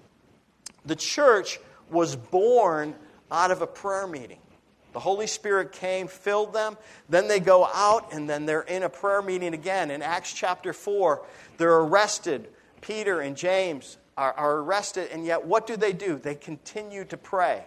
the 0.85 0.95
church 0.95 1.59
was 1.89 2.15
born 2.15 2.95
out 3.31 3.51
of 3.51 3.61
a 3.61 3.67
prayer 3.67 4.07
meeting. 4.07 4.39
The 4.95 5.01
Holy 5.01 5.27
Spirit 5.27 5.73
came, 5.73 6.07
filled 6.07 6.53
them, 6.53 6.77
then 7.09 7.27
they 7.27 7.41
go 7.41 7.65
out, 7.65 8.13
and 8.13 8.29
then 8.29 8.45
they're 8.45 8.61
in 8.61 8.81
a 8.81 8.87
prayer 8.87 9.21
meeting 9.21 9.53
again. 9.53 9.91
In 9.91 10.01
Acts 10.01 10.31
chapter 10.31 10.71
4, 10.71 11.21
they're 11.57 11.79
arrested. 11.79 12.47
Peter 12.79 13.19
and 13.19 13.35
James 13.35 13.97
are, 14.15 14.31
are 14.31 14.59
arrested, 14.59 15.09
and 15.11 15.25
yet 15.25 15.45
what 15.45 15.67
do 15.67 15.75
they 15.75 15.91
do? 15.91 16.17
They 16.17 16.33
continue 16.33 17.03
to 17.03 17.17
pray. 17.17 17.65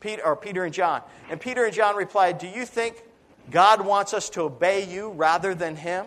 Peter, 0.00 0.26
or 0.26 0.34
Peter 0.34 0.64
and 0.64 0.74
John. 0.74 1.02
And 1.30 1.40
Peter 1.40 1.64
and 1.64 1.72
John 1.72 1.94
replied, 1.94 2.38
Do 2.38 2.48
you 2.48 2.66
think 2.66 3.04
God 3.52 3.80
wants 3.80 4.12
us 4.12 4.28
to 4.30 4.40
obey 4.40 4.84
you 4.84 5.10
rather 5.10 5.54
than 5.54 5.76
him? 5.76 6.06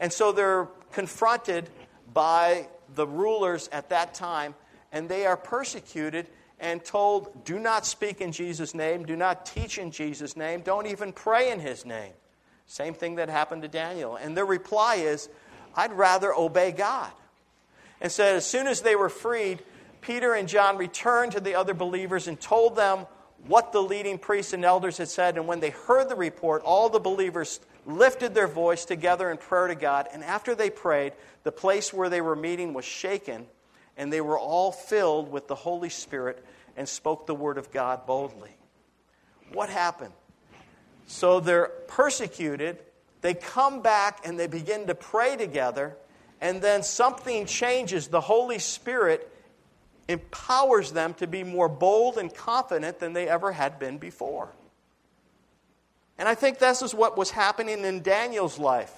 And 0.00 0.10
so 0.10 0.32
they're 0.32 0.66
confronted 0.92 1.68
by 2.10 2.68
the 2.94 3.06
rulers 3.06 3.68
at 3.70 3.90
that 3.90 4.14
time, 4.14 4.54
and 4.92 5.10
they 5.10 5.26
are 5.26 5.36
persecuted 5.36 6.26
and 6.64 6.82
told, 6.82 7.44
Do 7.44 7.58
not 7.58 7.84
speak 7.84 8.22
in 8.22 8.32
Jesus' 8.32 8.74
name, 8.74 9.04
do 9.04 9.14
not 9.14 9.44
teach 9.44 9.76
in 9.76 9.90
Jesus' 9.90 10.36
name, 10.36 10.62
don't 10.62 10.86
even 10.86 11.12
pray 11.12 11.52
in 11.52 11.60
his 11.60 11.84
name. 11.84 12.12
Same 12.66 12.94
thing 12.94 13.16
that 13.16 13.28
happened 13.28 13.62
to 13.62 13.68
Daniel. 13.68 14.16
And 14.16 14.34
their 14.34 14.46
reply 14.46 14.96
is, 14.96 15.28
I'd 15.76 15.92
rather 15.92 16.32
obey 16.32 16.72
God. 16.72 17.12
And 18.00 18.10
so 18.10 18.24
as 18.24 18.46
soon 18.46 18.66
as 18.66 18.80
they 18.80 18.96
were 18.96 19.10
freed, 19.10 19.62
Peter 20.00 20.32
and 20.32 20.48
John 20.48 20.78
returned 20.78 21.32
to 21.32 21.40
the 21.40 21.54
other 21.54 21.74
believers 21.74 22.28
and 22.28 22.40
told 22.40 22.76
them 22.76 23.06
what 23.46 23.72
the 23.72 23.82
leading 23.82 24.18
priests 24.18 24.54
and 24.54 24.64
elders 24.64 24.96
had 24.96 25.08
said. 25.08 25.36
And 25.36 25.46
when 25.46 25.60
they 25.60 25.70
heard 25.70 26.08
the 26.08 26.14
report, 26.14 26.62
all 26.62 26.88
the 26.88 26.98
believers 26.98 27.60
lifted 27.84 28.34
their 28.34 28.48
voice 28.48 28.86
together 28.86 29.30
in 29.30 29.36
prayer 29.36 29.68
to 29.68 29.74
God. 29.74 30.08
And 30.12 30.24
after 30.24 30.54
they 30.54 30.70
prayed, 30.70 31.12
the 31.42 31.52
place 31.52 31.92
where 31.92 32.08
they 32.08 32.22
were 32.22 32.36
meeting 32.36 32.72
was 32.72 32.86
shaken, 32.86 33.46
and 33.96 34.12
they 34.12 34.20
were 34.20 34.38
all 34.38 34.72
filled 34.72 35.30
with 35.30 35.48
the 35.48 35.54
Holy 35.54 35.88
Spirit 35.88 36.44
and 36.76 36.88
spoke 36.88 37.26
the 37.26 37.34
word 37.34 37.58
of 37.58 37.70
God 37.70 38.06
boldly. 38.06 38.50
What 39.52 39.68
happened? 39.68 40.14
So 41.06 41.40
they're 41.40 41.70
persecuted. 41.88 42.78
They 43.20 43.34
come 43.34 43.82
back 43.82 44.26
and 44.26 44.38
they 44.38 44.46
begin 44.46 44.86
to 44.88 44.94
pray 44.94 45.36
together, 45.36 45.96
and 46.40 46.60
then 46.60 46.82
something 46.82 47.46
changes. 47.46 48.08
The 48.08 48.20
Holy 48.20 48.58
Spirit 48.58 49.30
empowers 50.08 50.92
them 50.92 51.14
to 51.14 51.26
be 51.26 51.42
more 51.42 51.68
bold 51.68 52.18
and 52.18 52.34
confident 52.34 52.98
than 52.98 53.12
they 53.12 53.28
ever 53.28 53.52
had 53.52 53.78
been 53.78 53.98
before. 53.98 54.50
And 56.18 56.28
I 56.28 56.34
think 56.34 56.58
this 56.58 56.82
is 56.82 56.94
what 56.94 57.16
was 57.16 57.30
happening 57.30 57.84
in 57.84 58.02
Daniel's 58.02 58.58
life. 58.58 58.92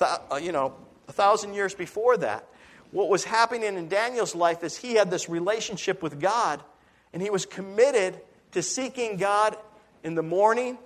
Uh, 0.00 0.40
you 0.40 0.52
know, 0.52 0.74
a 1.08 1.12
thousand 1.12 1.54
years 1.54 1.74
before 1.74 2.16
that. 2.18 2.46
What 2.90 3.08
was 3.08 3.24
happening 3.24 3.76
in 3.76 3.88
Daniel's 3.88 4.34
life 4.34 4.64
is 4.64 4.76
he 4.76 4.94
had 4.94 5.10
this 5.10 5.28
relationship 5.28 6.02
with 6.02 6.20
God, 6.20 6.62
and 7.12 7.22
he 7.22 7.30
was 7.30 7.46
committed 7.46 8.20
to 8.52 8.62
seeking 8.62 9.16
God 9.16 9.56
in 10.02 10.14
the 10.14 10.22
morning, 10.22 10.78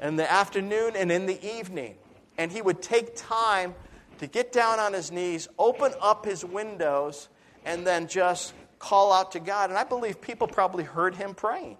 in 0.00 0.16
the 0.16 0.30
afternoon, 0.30 0.94
and 0.96 1.10
in 1.10 1.26
the 1.26 1.44
evening. 1.44 1.96
And 2.38 2.52
he 2.52 2.62
would 2.62 2.80
take 2.80 3.16
time 3.16 3.74
to 4.18 4.26
get 4.26 4.52
down 4.52 4.78
on 4.78 4.92
his 4.92 5.10
knees, 5.10 5.48
open 5.58 5.92
up 6.00 6.24
his 6.24 6.44
windows, 6.44 7.28
and 7.64 7.86
then 7.86 8.06
just 8.06 8.54
call 8.78 9.12
out 9.12 9.32
to 9.32 9.40
God. 9.40 9.70
And 9.70 9.78
I 9.78 9.84
believe 9.84 10.20
people 10.20 10.46
probably 10.46 10.84
heard 10.84 11.14
him 11.16 11.34
praying. 11.34 11.76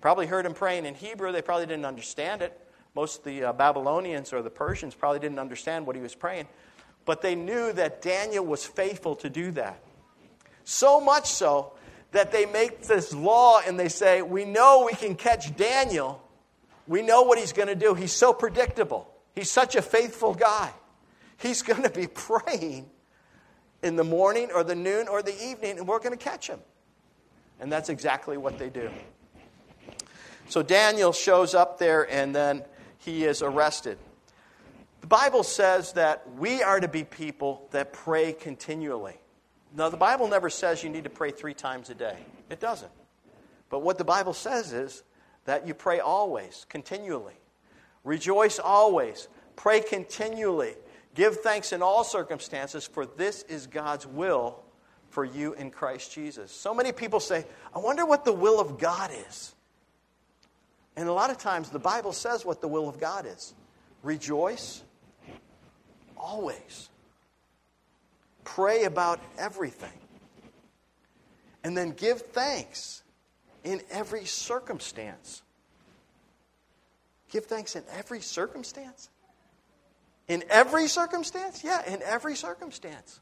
Probably 0.00 0.26
heard 0.26 0.46
him 0.46 0.54
praying 0.54 0.86
in 0.86 0.94
Hebrew. 0.94 1.32
They 1.32 1.42
probably 1.42 1.66
didn't 1.66 1.86
understand 1.86 2.42
it. 2.42 2.58
Most 2.94 3.18
of 3.18 3.24
the 3.24 3.44
uh, 3.44 3.52
Babylonians 3.52 4.32
or 4.32 4.42
the 4.42 4.50
Persians 4.50 4.94
probably 4.94 5.18
didn't 5.18 5.38
understand 5.38 5.86
what 5.86 5.96
he 5.96 6.02
was 6.02 6.14
praying. 6.14 6.46
But 7.08 7.22
they 7.22 7.34
knew 7.34 7.72
that 7.72 8.02
Daniel 8.02 8.44
was 8.44 8.66
faithful 8.66 9.16
to 9.16 9.30
do 9.30 9.50
that. 9.52 9.80
So 10.64 11.00
much 11.00 11.24
so 11.24 11.72
that 12.12 12.32
they 12.32 12.44
make 12.44 12.82
this 12.82 13.14
law 13.14 13.60
and 13.66 13.80
they 13.80 13.88
say, 13.88 14.20
We 14.20 14.44
know 14.44 14.84
we 14.84 14.92
can 14.94 15.14
catch 15.14 15.56
Daniel. 15.56 16.22
We 16.86 17.00
know 17.00 17.22
what 17.22 17.38
he's 17.38 17.54
going 17.54 17.68
to 17.68 17.74
do. 17.74 17.94
He's 17.94 18.12
so 18.12 18.34
predictable. 18.34 19.10
He's 19.34 19.50
such 19.50 19.74
a 19.74 19.80
faithful 19.80 20.34
guy. 20.34 20.70
He's 21.38 21.62
going 21.62 21.82
to 21.82 21.88
be 21.88 22.06
praying 22.14 22.90
in 23.82 23.96
the 23.96 24.04
morning 24.04 24.50
or 24.54 24.62
the 24.62 24.74
noon 24.74 25.08
or 25.08 25.22
the 25.22 25.42
evening, 25.42 25.78
and 25.78 25.88
we're 25.88 26.00
going 26.00 26.10
to 26.10 26.22
catch 26.22 26.46
him. 26.46 26.60
And 27.58 27.72
that's 27.72 27.88
exactly 27.88 28.36
what 28.36 28.58
they 28.58 28.68
do. 28.68 28.90
So 30.50 30.62
Daniel 30.62 31.14
shows 31.14 31.54
up 31.54 31.78
there 31.78 32.02
and 32.12 32.34
then 32.34 32.64
he 32.98 33.24
is 33.24 33.40
arrested. 33.40 33.96
Bible 35.08 35.42
says 35.42 35.92
that 35.94 36.24
we 36.36 36.62
are 36.62 36.80
to 36.80 36.88
be 36.88 37.04
people 37.04 37.66
that 37.70 37.92
pray 37.92 38.32
continually. 38.32 39.16
Now, 39.74 39.88
the 39.88 39.96
Bible 39.96 40.28
never 40.28 40.50
says 40.50 40.82
you 40.82 40.90
need 40.90 41.04
to 41.04 41.10
pray 41.10 41.30
three 41.30 41.54
times 41.54 41.90
a 41.90 41.94
day, 41.94 42.18
it 42.50 42.60
doesn't. 42.60 42.92
But 43.70 43.80
what 43.80 43.98
the 43.98 44.04
Bible 44.04 44.32
says 44.32 44.72
is 44.72 45.02
that 45.44 45.66
you 45.66 45.74
pray 45.74 46.00
always, 46.00 46.66
continually. 46.68 47.34
Rejoice 48.04 48.58
always. 48.58 49.28
Pray 49.56 49.80
continually. 49.80 50.74
Give 51.14 51.36
thanks 51.36 51.72
in 51.72 51.82
all 51.82 52.04
circumstances, 52.04 52.86
for 52.86 53.06
this 53.06 53.42
is 53.44 53.66
God's 53.66 54.06
will 54.06 54.62
for 55.10 55.24
you 55.24 55.54
in 55.54 55.70
Christ 55.70 56.12
Jesus. 56.12 56.52
So 56.52 56.74
many 56.74 56.92
people 56.92 57.20
say, 57.20 57.44
I 57.74 57.78
wonder 57.78 58.06
what 58.06 58.24
the 58.24 58.32
will 58.32 58.60
of 58.60 58.78
God 58.78 59.10
is. 59.28 59.54
And 60.96 61.08
a 61.08 61.12
lot 61.12 61.30
of 61.30 61.38
times 61.38 61.70
the 61.70 61.78
Bible 61.78 62.12
says 62.12 62.44
what 62.44 62.60
the 62.60 62.68
will 62.68 62.88
of 62.88 63.00
God 63.00 63.26
is 63.26 63.54
rejoice 64.02 64.82
always, 66.18 66.88
pray 68.44 68.84
about 68.84 69.20
everything, 69.38 69.98
and 71.64 71.76
then 71.76 71.90
give 71.90 72.20
thanks 72.22 73.02
in 73.64 73.80
every 73.90 74.24
circumstance. 74.24 75.42
Give 77.30 77.44
thanks 77.44 77.76
in 77.76 77.82
every 77.92 78.20
circumstance? 78.20 79.10
In 80.28 80.44
every 80.48 80.88
circumstance? 80.88 81.62
Yeah, 81.62 81.82
in 81.86 82.02
every 82.02 82.36
circumstance. 82.36 83.20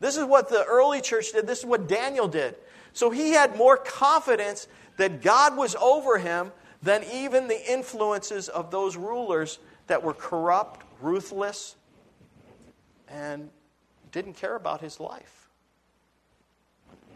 This 0.00 0.16
is 0.16 0.24
what 0.24 0.48
the 0.48 0.64
early 0.64 1.00
church 1.00 1.32
did. 1.32 1.46
This 1.46 1.60
is 1.60 1.66
what 1.66 1.88
Daniel 1.88 2.28
did. 2.28 2.56
So 2.92 3.10
he 3.10 3.30
had 3.32 3.56
more 3.56 3.76
confidence 3.76 4.68
that 4.96 5.22
God 5.22 5.56
was 5.56 5.74
over 5.76 6.18
him 6.18 6.52
than 6.82 7.04
even 7.12 7.48
the 7.48 7.72
influences 7.72 8.48
of 8.48 8.70
those 8.70 8.96
rulers 8.96 9.58
that 9.88 10.02
were 10.02 10.14
corrupt, 10.14 10.84
ruthless, 11.00 11.74
and 13.10 13.50
didn't 14.12 14.34
care 14.34 14.56
about 14.56 14.80
his 14.80 15.00
life. 15.00 15.48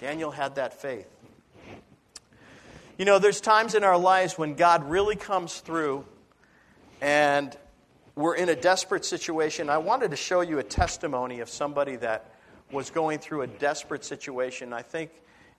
Daniel 0.01 0.31
had 0.31 0.57
that 0.57 0.75
faith. 0.75 1.09
You 2.99 3.05
know, 3.05 3.19
there's 3.19 3.41
times 3.41 3.75
in 3.75 3.85
our 3.85 3.97
lives 3.97 4.37
when 4.37 4.55
God 4.55 4.89
really 4.89 5.17
comes 5.17 5.61
through 5.61 6.05
and 7.01 7.57
we're 8.15 8.35
in 8.35 8.49
a 8.49 8.55
desperate 8.55 9.05
situation. 9.05 9.71
I 9.71 9.79
wanted 9.79 10.11
to 10.11 10.17
show 10.17 10.41
you 10.43 10.59
a 10.59 10.63
testimony 10.63 11.41
of 11.41 11.49
somebody 11.49 11.97
that 11.97 12.35
was 12.71 12.91
going 12.91 13.19
through 13.19 13.43
a 13.43 13.47
desperate 13.47 14.05
situation. 14.05 14.73
I 14.73 14.83
think 14.83 15.11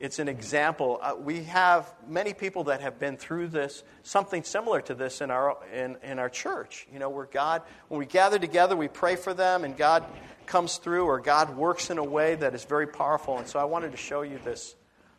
it's 0.04 0.20
an 0.20 0.28
example. 0.28 1.00
Uh, 1.02 1.14
we 1.18 1.46
have 1.46 1.94
many 2.10 2.34
people 2.34 2.66
that 2.66 2.82
have 2.82 3.00
been 3.00 3.16
through 3.16 3.48
this, 3.48 3.86
something 4.04 4.44
similar 4.44 4.82
to 4.82 4.94
this 4.94 5.22
in 5.22 5.32
our, 5.32 5.58
in, 5.74 5.96
in 6.04 6.20
our 6.20 6.28
church. 6.28 6.86
You 6.92 7.00
know, 7.00 7.10
where 7.10 7.26
God, 7.26 7.62
when 7.88 8.00
we 8.00 8.06
gather 8.06 8.38
together, 8.38 8.76
we 8.76 8.90
pray 8.90 9.16
for 9.16 9.34
them, 9.34 9.64
and 9.64 9.78
God 9.78 10.04
comes 10.46 10.76
through, 10.76 11.06
or 11.06 11.22
God 11.22 11.56
works 11.56 11.90
in 11.90 12.00
a 12.00 12.04
way 12.04 12.36
that 12.36 12.54
is 12.54 12.66
very 12.66 12.86
powerful. 12.86 13.38
And 13.38 13.48
so 13.48 13.60
I 13.60 13.64
wanted 13.64 13.92
to 13.92 13.98
show 13.98 14.24
you 14.24 14.42
this 14.44 14.76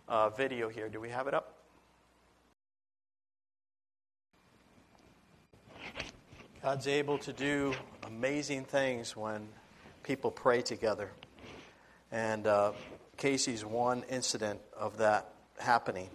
uh, 0.07 0.29
video 0.29 0.69
here. 0.69 0.91
Do 0.91 1.01
we 1.01 1.09
have 1.09 1.29
it 1.29 1.33
up? 1.33 1.55
God's 6.63 6.89
able 6.89 7.17
to 7.21 7.33
do 7.33 7.73
amazing 8.07 8.65
things 8.65 9.17
when 9.17 9.49
people 10.03 10.31
pray 10.31 10.61
together. 10.61 11.11
And 12.13 12.47
uh, 12.47 12.73
Casey's 13.17 13.65
one 13.65 14.05
incident 14.09 14.61
of 14.77 14.99
that 14.99 15.33
happening. 15.59 16.09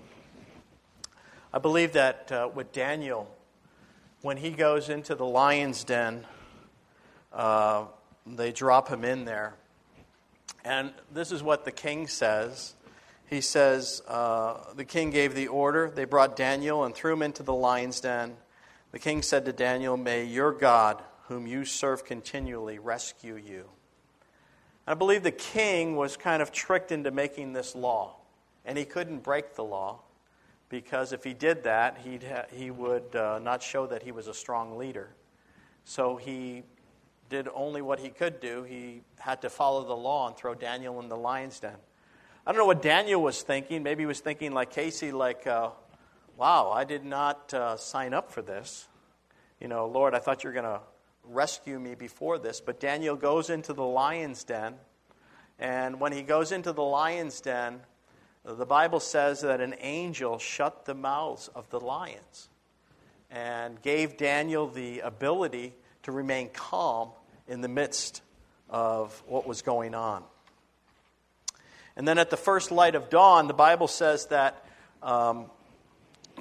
I 1.54 1.60
believe 1.60 1.94
that 1.94 2.32
uh, 2.32 2.50
with 2.54 2.72
Daniel, 2.72 3.34
when 4.22 4.38
he 4.38 4.52
goes 4.52 4.90
into 4.90 5.16
the 5.16 5.26
lion's 5.26 5.84
den, 5.84 6.26
uh, 7.34 7.86
they 8.26 8.52
drop 8.52 8.90
him 8.90 9.04
in 9.04 9.26
there. 9.26 9.56
And 10.64 10.92
this 11.12 11.32
is 11.32 11.42
what 11.42 11.66
the 11.66 11.72
king 11.72 12.08
says. 12.08 12.76
He 13.30 13.42
says, 13.42 14.02
uh, 14.08 14.74
The 14.76 14.86
king 14.86 15.10
gave 15.10 15.36
the 15.36 15.48
order. 15.48 15.90
They 15.90 16.06
brought 16.06 16.36
Daniel 16.36 16.84
and 16.84 16.94
threw 16.94 17.14
him 17.14 17.22
into 17.22 17.44
the 17.44 17.54
lion's 17.54 18.00
den. 18.02 18.36
The 18.92 19.00
king 19.00 19.22
said 19.22 19.46
to 19.46 19.54
Daniel, 19.54 19.98
May 19.98 20.26
your 20.26 20.52
God, 20.52 21.02
whom 21.28 21.48
you 21.48 21.64
serve 21.66 22.04
continually, 22.04 22.80
rescue 22.80 23.36
you. 23.36 23.70
I 24.90 24.96
believe 24.96 25.22
the 25.22 25.30
king 25.30 25.96
was 25.96 26.18
kind 26.18 26.42
of 26.42 26.52
tricked 26.52 26.92
into 26.92 27.12
making 27.12 27.54
this 27.54 27.76
law, 27.76 28.16
and 28.66 28.76
he 28.76 28.86
couldn't 28.86 29.20
break 29.20 29.54
the 29.54 29.64
law 29.64 30.00
because 30.68 31.14
if 31.14 31.24
he 31.24 31.36
did 31.36 31.64
that, 31.66 32.00
he'd 32.04 32.24
ha- 32.24 32.46
he 32.52 32.72
would 32.72 33.16
uh, 33.16 33.38
not 33.38 33.62
show 33.62 33.86
that 33.86 34.02
he 34.02 34.12
was 34.12 34.28
a 34.28 34.34
strong 34.34 34.80
leader. 34.80 35.12
So 35.84 36.16
he 36.16 36.64
did 37.30 37.48
only 37.54 37.84
what 37.84 38.00
he 38.00 38.10
could 38.10 38.40
do. 38.40 38.64
He 38.64 39.04
had 39.20 39.44
to 39.44 39.50
follow 39.52 39.86
the 39.86 39.96
law 39.96 40.26
and 40.26 40.36
throw 40.36 40.56
Daniel 40.56 41.00
in 41.00 41.08
the 41.08 41.18
lion's 41.18 41.60
den. 41.60 41.78
I 42.48 42.52
don't 42.52 42.58
know 42.58 42.66
what 42.66 42.82
Daniel 42.82 43.22
was 43.22 43.44
thinking. 43.44 43.84
Maybe 43.84 44.02
he 44.02 44.08
was 44.08 44.22
thinking 44.22 44.54
like 44.54 44.72
Casey, 44.72 45.12
like, 45.12 45.46
uh, 45.46 45.70
wow, 46.36 46.72
I 46.72 46.84
did 46.84 47.06
not 47.06 47.54
uh, 47.54 47.78
sign 47.78 48.16
up 48.16 48.32
for 48.32 48.42
this. 48.42 48.88
You 49.62 49.68
know, 49.68 49.86
Lord, 49.86 50.16
I 50.16 50.20
thought 50.20 50.44
you 50.44 50.48
were 50.50 50.56
going 50.56 50.66
to 50.66 50.82
rescue 51.30 51.80
me 51.80 51.96
before 51.96 52.38
this. 52.38 52.62
But 52.62 52.80
Daniel 52.80 53.16
goes 53.16 53.50
into 53.50 53.74
the 53.74 53.84
lion's 53.84 54.44
den. 54.44 54.76
And 55.60 56.00
when 56.00 56.12
he 56.12 56.22
goes 56.22 56.52
into 56.52 56.72
the 56.72 56.84
lion's 56.84 57.42
den, 57.42 57.82
the 58.46 58.66
Bible 58.66 59.00
says 59.00 59.42
that 59.42 59.62
an 59.62 59.76
angel 59.80 60.40
shut 60.40 60.86
the 60.86 60.96
mouths 60.96 61.50
of 61.50 61.70
the 61.70 61.80
lions 61.80 62.50
and 63.30 63.82
gave 63.82 64.18
Daniel 64.18 64.68
the 64.68 65.02
ability 65.02 65.74
to 66.04 66.12
remain 66.12 66.50
calm 66.50 67.10
in 67.48 67.62
the 67.62 67.68
midst 67.68 68.22
of 68.70 69.22
what 69.28 69.46
was 69.46 69.62
going 69.62 69.94
on. 69.94 70.24
And 71.96 72.08
then 72.08 72.18
at 72.18 72.30
the 72.30 72.38
first 72.38 72.72
light 72.72 72.96
of 72.96 73.10
dawn, 73.10 73.48
the 73.48 73.54
Bible 73.54 73.88
says 73.88 74.28
that 74.28 74.64
um, 75.04 75.48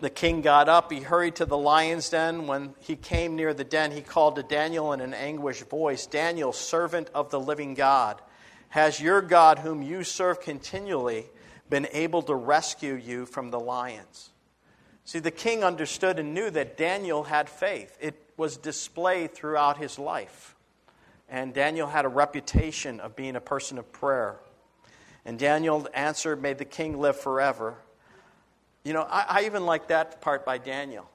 the 0.00 0.10
king 0.10 0.40
got 0.40 0.68
up. 0.68 0.92
He 0.92 1.00
hurried 1.00 1.36
to 1.36 1.46
the 1.46 1.58
lion's 1.58 2.08
den. 2.08 2.46
When 2.46 2.74
he 2.80 2.96
came 2.96 3.36
near 3.36 3.54
the 3.54 3.64
den, 3.64 3.90
he 3.90 4.00
called 4.00 4.36
to 4.36 4.42
Daniel 4.42 4.92
in 4.92 5.00
an 5.00 5.14
anguished 5.14 5.68
voice 5.68 6.06
Daniel, 6.06 6.52
servant 6.52 7.10
of 7.14 7.30
the 7.30 7.40
living 7.40 7.74
God, 7.74 8.20
has 8.70 9.00
your 9.00 9.22
God, 9.22 9.60
whom 9.60 9.82
you 9.82 10.04
serve 10.04 10.40
continually, 10.40 11.26
been 11.70 11.88
able 11.92 12.22
to 12.22 12.34
rescue 12.34 12.94
you 12.94 13.26
from 13.26 13.50
the 13.50 13.60
lions? 13.60 14.30
See, 15.04 15.20
the 15.20 15.30
king 15.30 15.64
understood 15.64 16.18
and 16.18 16.34
knew 16.34 16.50
that 16.50 16.76
Daniel 16.76 17.24
had 17.24 17.48
faith. 17.48 17.96
It 17.98 18.14
was 18.36 18.58
displayed 18.58 19.32
throughout 19.32 19.78
his 19.78 19.98
life. 19.98 20.54
And 21.30 21.54
Daniel 21.54 21.86
had 21.86 22.04
a 22.04 22.08
reputation 22.08 23.00
of 23.00 23.16
being 23.16 23.36
a 23.36 23.40
person 23.40 23.78
of 23.78 23.90
prayer. 23.90 24.36
And 25.24 25.38
Daniel 25.38 25.88
answered, 25.94 26.42
May 26.42 26.52
the 26.52 26.64
king 26.64 26.98
live 26.98 27.18
forever. 27.18 27.76
You 28.84 28.92
know, 28.92 29.02
I, 29.02 29.40
I 29.40 29.46
even 29.46 29.66
like 29.66 29.88
that 29.88 30.20
part 30.20 30.44
by 30.44 30.58
Daniel. 30.58 31.08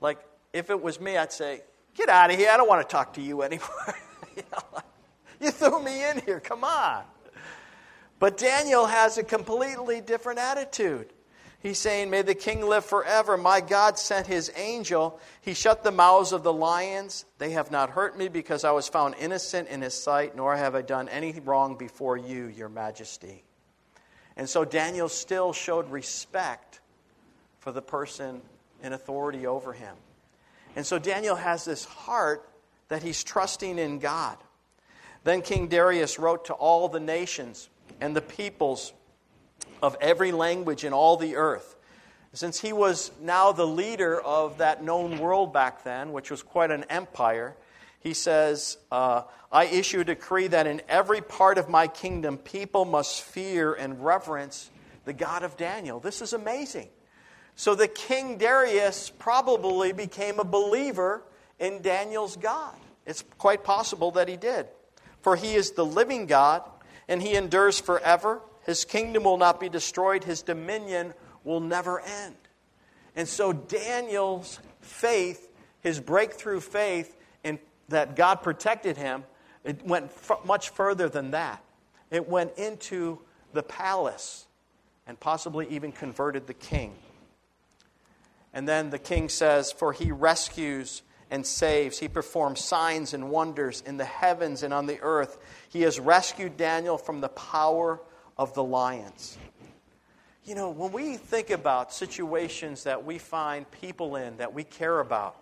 Like, 0.00 0.18
if 0.52 0.70
it 0.70 0.80
was 0.80 1.00
me, 1.00 1.16
I'd 1.16 1.32
say, 1.32 1.62
Get 1.96 2.10
out 2.10 2.30
of 2.30 2.36
here. 2.36 2.50
I 2.52 2.56
don't 2.56 2.68
want 2.68 2.86
to 2.86 2.92
talk 2.92 3.14
to 3.14 3.22
you 3.22 3.42
anymore. 3.42 3.94
you, 4.36 4.42
know, 4.52 4.80
you 5.40 5.50
threw 5.50 5.82
me 5.82 6.08
in 6.08 6.20
here. 6.20 6.40
Come 6.40 6.62
on. 6.62 7.04
But 8.18 8.36
Daniel 8.38 8.86
has 8.86 9.18
a 9.18 9.22
completely 9.22 10.00
different 10.00 10.38
attitude. 10.38 11.12
He's 11.60 11.78
saying, 11.78 12.10
May 12.10 12.22
the 12.22 12.34
king 12.34 12.66
live 12.66 12.84
forever. 12.84 13.36
My 13.36 13.60
God 13.60 13.98
sent 13.98 14.26
his 14.26 14.52
angel. 14.56 15.18
He 15.40 15.54
shut 15.54 15.82
the 15.82 15.90
mouths 15.90 16.32
of 16.32 16.42
the 16.42 16.52
lions. 16.52 17.24
They 17.38 17.50
have 17.50 17.70
not 17.70 17.90
hurt 17.90 18.16
me 18.16 18.28
because 18.28 18.62
I 18.62 18.70
was 18.70 18.88
found 18.88 19.14
innocent 19.18 19.68
in 19.68 19.82
his 19.82 19.94
sight, 19.94 20.36
nor 20.36 20.54
have 20.56 20.74
I 20.74 20.82
done 20.82 21.08
any 21.08 21.32
wrong 21.40 21.76
before 21.76 22.16
you, 22.16 22.46
your 22.46 22.68
majesty. 22.68 23.45
And 24.36 24.48
so 24.48 24.64
Daniel 24.64 25.08
still 25.08 25.52
showed 25.52 25.90
respect 25.90 26.80
for 27.58 27.72
the 27.72 27.82
person 27.82 28.42
in 28.82 28.92
authority 28.92 29.46
over 29.46 29.72
him. 29.72 29.96
And 30.76 30.84
so 30.84 30.98
Daniel 30.98 31.36
has 31.36 31.64
this 31.64 31.84
heart 31.84 32.48
that 32.88 33.02
he's 33.02 33.24
trusting 33.24 33.78
in 33.78 33.98
God. 33.98 34.36
Then 35.24 35.42
King 35.42 35.68
Darius 35.68 36.18
wrote 36.18 36.44
to 36.46 36.52
all 36.52 36.88
the 36.88 37.00
nations 37.00 37.68
and 38.00 38.14
the 38.14 38.20
peoples 38.20 38.92
of 39.82 39.96
every 40.00 40.32
language 40.32 40.84
in 40.84 40.92
all 40.92 41.16
the 41.16 41.36
earth. 41.36 41.76
Since 42.32 42.60
he 42.60 42.72
was 42.72 43.10
now 43.20 43.52
the 43.52 43.66
leader 43.66 44.20
of 44.20 44.58
that 44.58 44.84
known 44.84 45.18
world 45.18 45.52
back 45.52 45.82
then, 45.84 46.12
which 46.12 46.30
was 46.30 46.42
quite 46.42 46.70
an 46.70 46.84
empire, 46.90 47.56
he 48.06 48.14
says, 48.14 48.78
uh, 48.92 49.22
I 49.50 49.64
issue 49.64 49.98
a 49.98 50.04
decree 50.04 50.46
that 50.46 50.68
in 50.68 50.80
every 50.88 51.20
part 51.20 51.58
of 51.58 51.68
my 51.68 51.88
kingdom, 51.88 52.38
people 52.38 52.84
must 52.84 53.22
fear 53.22 53.74
and 53.74 54.04
reverence 54.04 54.70
the 55.04 55.12
God 55.12 55.42
of 55.42 55.56
Daniel. 55.56 55.98
This 55.98 56.22
is 56.22 56.32
amazing. 56.32 56.88
So 57.56 57.74
the 57.74 57.88
king 57.88 58.38
Darius 58.38 59.10
probably 59.10 59.90
became 59.90 60.38
a 60.38 60.44
believer 60.44 61.24
in 61.58 61.82
Daniel's 61.82 62.36
God. 62.36 62.76
It's 63.06 63.24
quite 63.38 63.64
possible 63.64 64.12
that 64.12 64.28
he 64.28 64.36
did. 64.36 64.68
For 65.20 65.34
he 65.34 65.56
is 65.56 65.72
the 65.72 65.84
living 65.84 66.26
God, 66.26 66.62
and 67.08 67.20
he 67.20 67.34
endures 67.34 67.80
forever. 67.80 68.40
His 68.66 68.84
kingdom 68.84 69.24
will 69.24 69.36
not 69.36 69.58
be 69.58 69.68
destroyed, 69.68 70.22
his 70.22 70.42
dominion 70.42 71.12
will 71.42 71.60
never 71.60 71.98
end. 71.98 72.36
And 73.16 73.26
so 73.26 73.52
Daniel's 73.52 74.60
faith, 74.80 75.48
his 75.80 75.98
breakthrough 75.98 76.60
faith, 76.60 77.15
that 77.88 78.16
God 78.16 78.42
protected 78.42 78.96
him, 78.96 79.24
it 79.64 79.84
went 79.84 80.06
f- 80.06 80.44
much 80.44 80.70
further 80.70 81.08
than 81.08 81.32
that. 81.32 81.62
It 82.10 82.28
went 82.28 82.56
into 82.56 83.20
the 83.52 83.62
palace 83.62 84.46
and 85.06 85.18
possibly 85.18 85.66
even 85.68 85.92
converted 85.92 86.46
the 86.46 86.54
king. 86.54 86.94
And 88.52 88.68
then 88.68 88.90
the 88.90 88.98
king 88.98 89.28
says, 89.28 89.72
For 89.72 89.92
he 89.92 90.12
rescues 90.12 91.02
and 91.30 91.44
saves. 91.46 91.98
He 91.98 92.08
performs 92.08 92.64
signs 92.64 93.12
and 93.14 93.30
wonders 93.30 93.82
in 93.84 93.96
the 93.96 94.04
heavens 94.04 94.62
and 94.62 94.72
on 94.72 94.86
the 94.86 95.00
earth. 95.00 95.38
He 95.68 95.82
has 95.82 95.98
rescued 95.98 96.56
Daniel 96.56 96.98
from 96.98 97.20
the 97.20 97.28
power 97.28 98.00
of 98.38 98.54
the 98.54 98.64
lions. 98.64 99.36
You 100.44 100.54
know, 100.54 100.70
when 100.70 100.92
we 100.92 101.16
think 101.16 101.50
about 101.50 101.92
situations 101.92 102.84
that 102.84 103.04
we 103.04 103.18
find 103.18 103.68
people 103.72 104.16
in 104.16 104.36
that 104.36 104.54
we 104.54 104.62
care 104.62 105.00
about, 105.00 105.36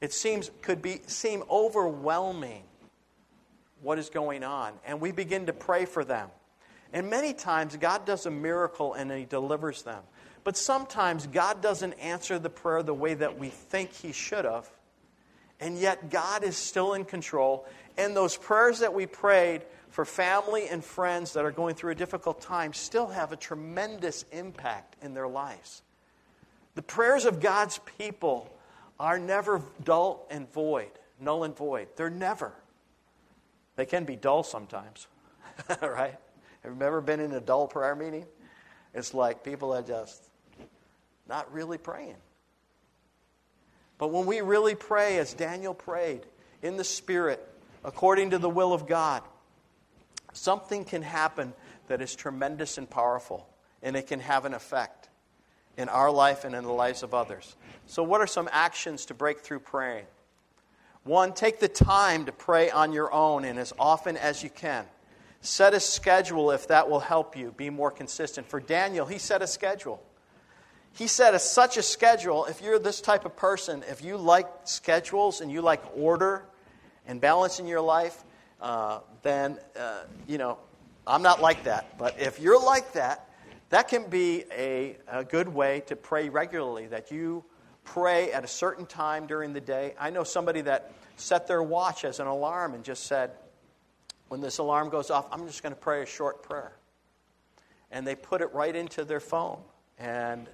it 0.00 0.12
seems 0.12 0.50
could 0.62 0.82
be 0.82 1.00
seem 1.06 1.42
overwhelming 1.50 2.62
what 3.80 3.98
is 3.98 4.10
going 4.10 4.44
on 4.44 4.72
and 4.84 5.00
we 5.00 5.12
begin 5.12 5.46
to 5.46 5.52
pray 5.52 5.84
for 5.84 6.04
them. 6.04 6.28
And 6.92 7.10
many 7.10 7.32
times 7.32 7.76
god 7.76 8.04
does 8.04 8.26
a 8.26 8.30
miracle 8.30 8.94
and 8.94 9.10
he 9.10 9.24
delivers 9.24 9.82
them. 9.82 10.02
But 10.44 10.56
sometimes 10.56 11.26
god 11.26 11.60
doesn't 11.60 11.94
answer 11.94 12.38
the 12.38 12.50
prayer 12.50 12.82
the 12.82 12.94
way 12.94 13.14
that 13.14 13.38
we 13.38 13.48
think 13.48 13.92
he 13.92 14.12
should 14.12 14.44
have 14.44 14.70
and 15.60 15.78
yet 15.78 16.10
god 16.10 16.44
is 16.44 16.56
still 16.56 16.94
in 16.94 17.04
control. 17.04 17.66
And 17.96 18.16
those 18.16 18.36
prayers 18.36 18.80
that 18.80 18.94
we 18.94 19.06
prayed 19.06 19.62
for 19.90 20.04
family 20.04 20.68
and 20.68 20.84
friends 20.84 21.32
that 21.32 21.44
are 21.44 21.50
going 21.50 21.74
through 21.74 21.92
a 21.92 21.96
difficult 21.96 22.40
time 22.40 22.72
still 22.72 23.08
have 23.08 23.32
a 23.32 23.36
tremendous 23.36 24.24
impact 24.30 24.96
in 25.02 25.14
their 25.14 25.26
lives. 25.26 25.82
The 26.74 26.82
prayers 26.82 27.24
of 27.24 27.40
god's 27.40 27.80
people 27.98 28.52
are 28.98 29.18
never 29.18 29.62
dull 29.84 30.26
and 30.30 30.50
void, 30.52 30.90
null 31.20 31.44
and 31.44 31.56
void. 31.56 31.88
They're 31.96 32.10
never. 32.10 32.52
They 33.76 33.86
can 33.86 34.04
be 34.04 34.16
dull 34.16 34.42
sometimes, 34.42 35.06
right? 35.82 36.16
Have 36.62 36.76
you 36.76 36.82
ever 36.82 37.00
been 37.00 37.20
in 37.20 37.32
a 37.32 37.40
dull 37.40 37.68
prayer 37.68 37.94
meeting? 37.94 38.26
It's 38.94 39.14
like 39.14 39.44
people 39.44 39.72
are 39.72 39.82
just 39.82 40.24
not 41.28 41.52
really 41.52 41.78
praying. 41.78 42.16
But 43.98 44.08
when 44.08 44.26
we 44.26 44.40
really 44.40 44.74
pray, 44.74 45.18
as 45.18 45.34
Daniel 45.34 45.74
prayed, 45.74 46.22
in 46.62 46.76
the 46.76 46.84
Spirit, 46.84 47.46
according 47.84 48.30
to 48.30 48.38
the 48.38 48.50
will 48.50 48.72
of 48.72 48.86
God, 48.86 49.22
something 50.32 50.84
can 50.84 51.02
happen 51.02 51.52
that 51.88 52.00
is 52.00 52.14
tremendous 52.14 52.78
and 52.78 52.88
powerful. 52.88 53.48
and 53.82 53.96
it 53.96 54.08
can 54.08 54.18
have 54.18 54.44
an 54.44 54.54
effect 54.54 55.07
in 55.78 55.88
our 55.88 56.10
life 56.10 56.44
and 56.44 56.54
in 56.54 56.64
the 56.64 56.72
lives 56.72 57.02
of 57.02 57.14
others. 57.14 57.56
So, 57.86 58.02
what 58.02 58.20
are 58.20 58.26
some 58.26 58.50
actions 58.52 59.06
to 59.06 59.14
break 59.14 59.40
through 59.40 59.60
praying? 59.60 60.04
One, 61.04 61.32
take 61.32 61.60
the 61.60 61.68
time 61.68 62.26
to 62.26 62.32
pray 62.32 62.68
on 62.68 62.92
your 62.92 63.10
own 63.10 63.46
and 63.46 63.58
as 63.58 63.72
often 63.78 64.18
as 64.18 64.42
you 64.42 64.50
can. 64.50 64.84
Set 65.40 65.72
a 65.72 65.80
schedule 65.80 66.50
if 66.50 66.68
that 66.68 66.90
will 66.90 67.00
help 67.00 67.36
you 67.36 67.54
be 67.56 67.70
more 67.70 67.90
consistent. 67.92 68.46
For 68.48 68.60
Daniel, 68.60 69.06
he 69.06 69.18
set 69.18 69.40
a 69.40 69.46
schedule. 69.46 70.02
He 70.92 71.06
set 71.06 71.32
a, 71.32 71.38
such 71.38 71.76
a 71.76 71.82
schedule. 71.82 72.44
If 72.46 72.60
you're 72.60 72.80
this 72.80 73.00
type 73.00 73.24
of 73.24 73.36
person, 73.36 73.84
if 73.88 74.02
you 74.02 74.16
like 74.16 74.48
schedules 74.64 75.40
and 75.40 75.50
you 75.50 75.62
like 75.62 75.80
order 75.96 76.44
and 77.06 77.20
balance 77.20 77.60
in 77.60 77.68
your 77.68 77.80
life, 77.80 78.24
uh, 78.60 78.98
then, 79.22 79.58
uh, 79.78 80.02
you 80.26 80.38
know, 80.38 80.58
I'm 81.06 81.22
not 81.22 81.40
like 81.40 81.64
that. 81.64 81.96
But 81.96 82.20
if 82.20 82.40
you're 82.40 82.60
like 82.60 82.94
that, 82.94 83.27
that 83.70 83.88
can 83.88 84.08
be 84.08 84.44
a, 84.50 84.96
a 85.08 85.24
good 85.24 85.48
way 85.48 85.80
to 85.86 85.96
pray 85.96 86.28
regularly, 86.28 86.86
that 86.88 87.10
you 87.10 87.44
pray 87.84 88.32
at 88.32 88.44
a 88.44 88.48
certain 88.48 88.86
time 88.86 89.26
during 89.26 89.52
the 89.52 89.60
day. 89.60 89.94
I 89.98 90.10
know 90.10 90.24
somebody 90.24 90.62
that 90.62 90.92
set 91.16 91.46
their 91.46 91.62
watch 91.62 92.04
as 92.04 92.20
an 92.20 92.26
alarm 92.26 92.74
and 92.74 92.84
just 92.84 93.04
said, 93.04 93.32
when 94.28 94.40
this 94.40 94.58
alarm 94.58 94.90
goes 94.90 95.10
off, 95.10 95.26
I'm 95.32 95.46
just 95.46 95.62
going 95.62 95.74
to 95.74 95.80
pray 95.80 96.02
a 96.02 96.06
short 96.06 96.42
prayer. 96.42 96.72
And 97.90 98.06
they 98.06 98.14
put 98.14 98.42
it 98.42 98.52
right 98.52 98.74
into 98.74 99.04
their 99.04 99.20
phone. 99.20 99.60
And 99.98 100.46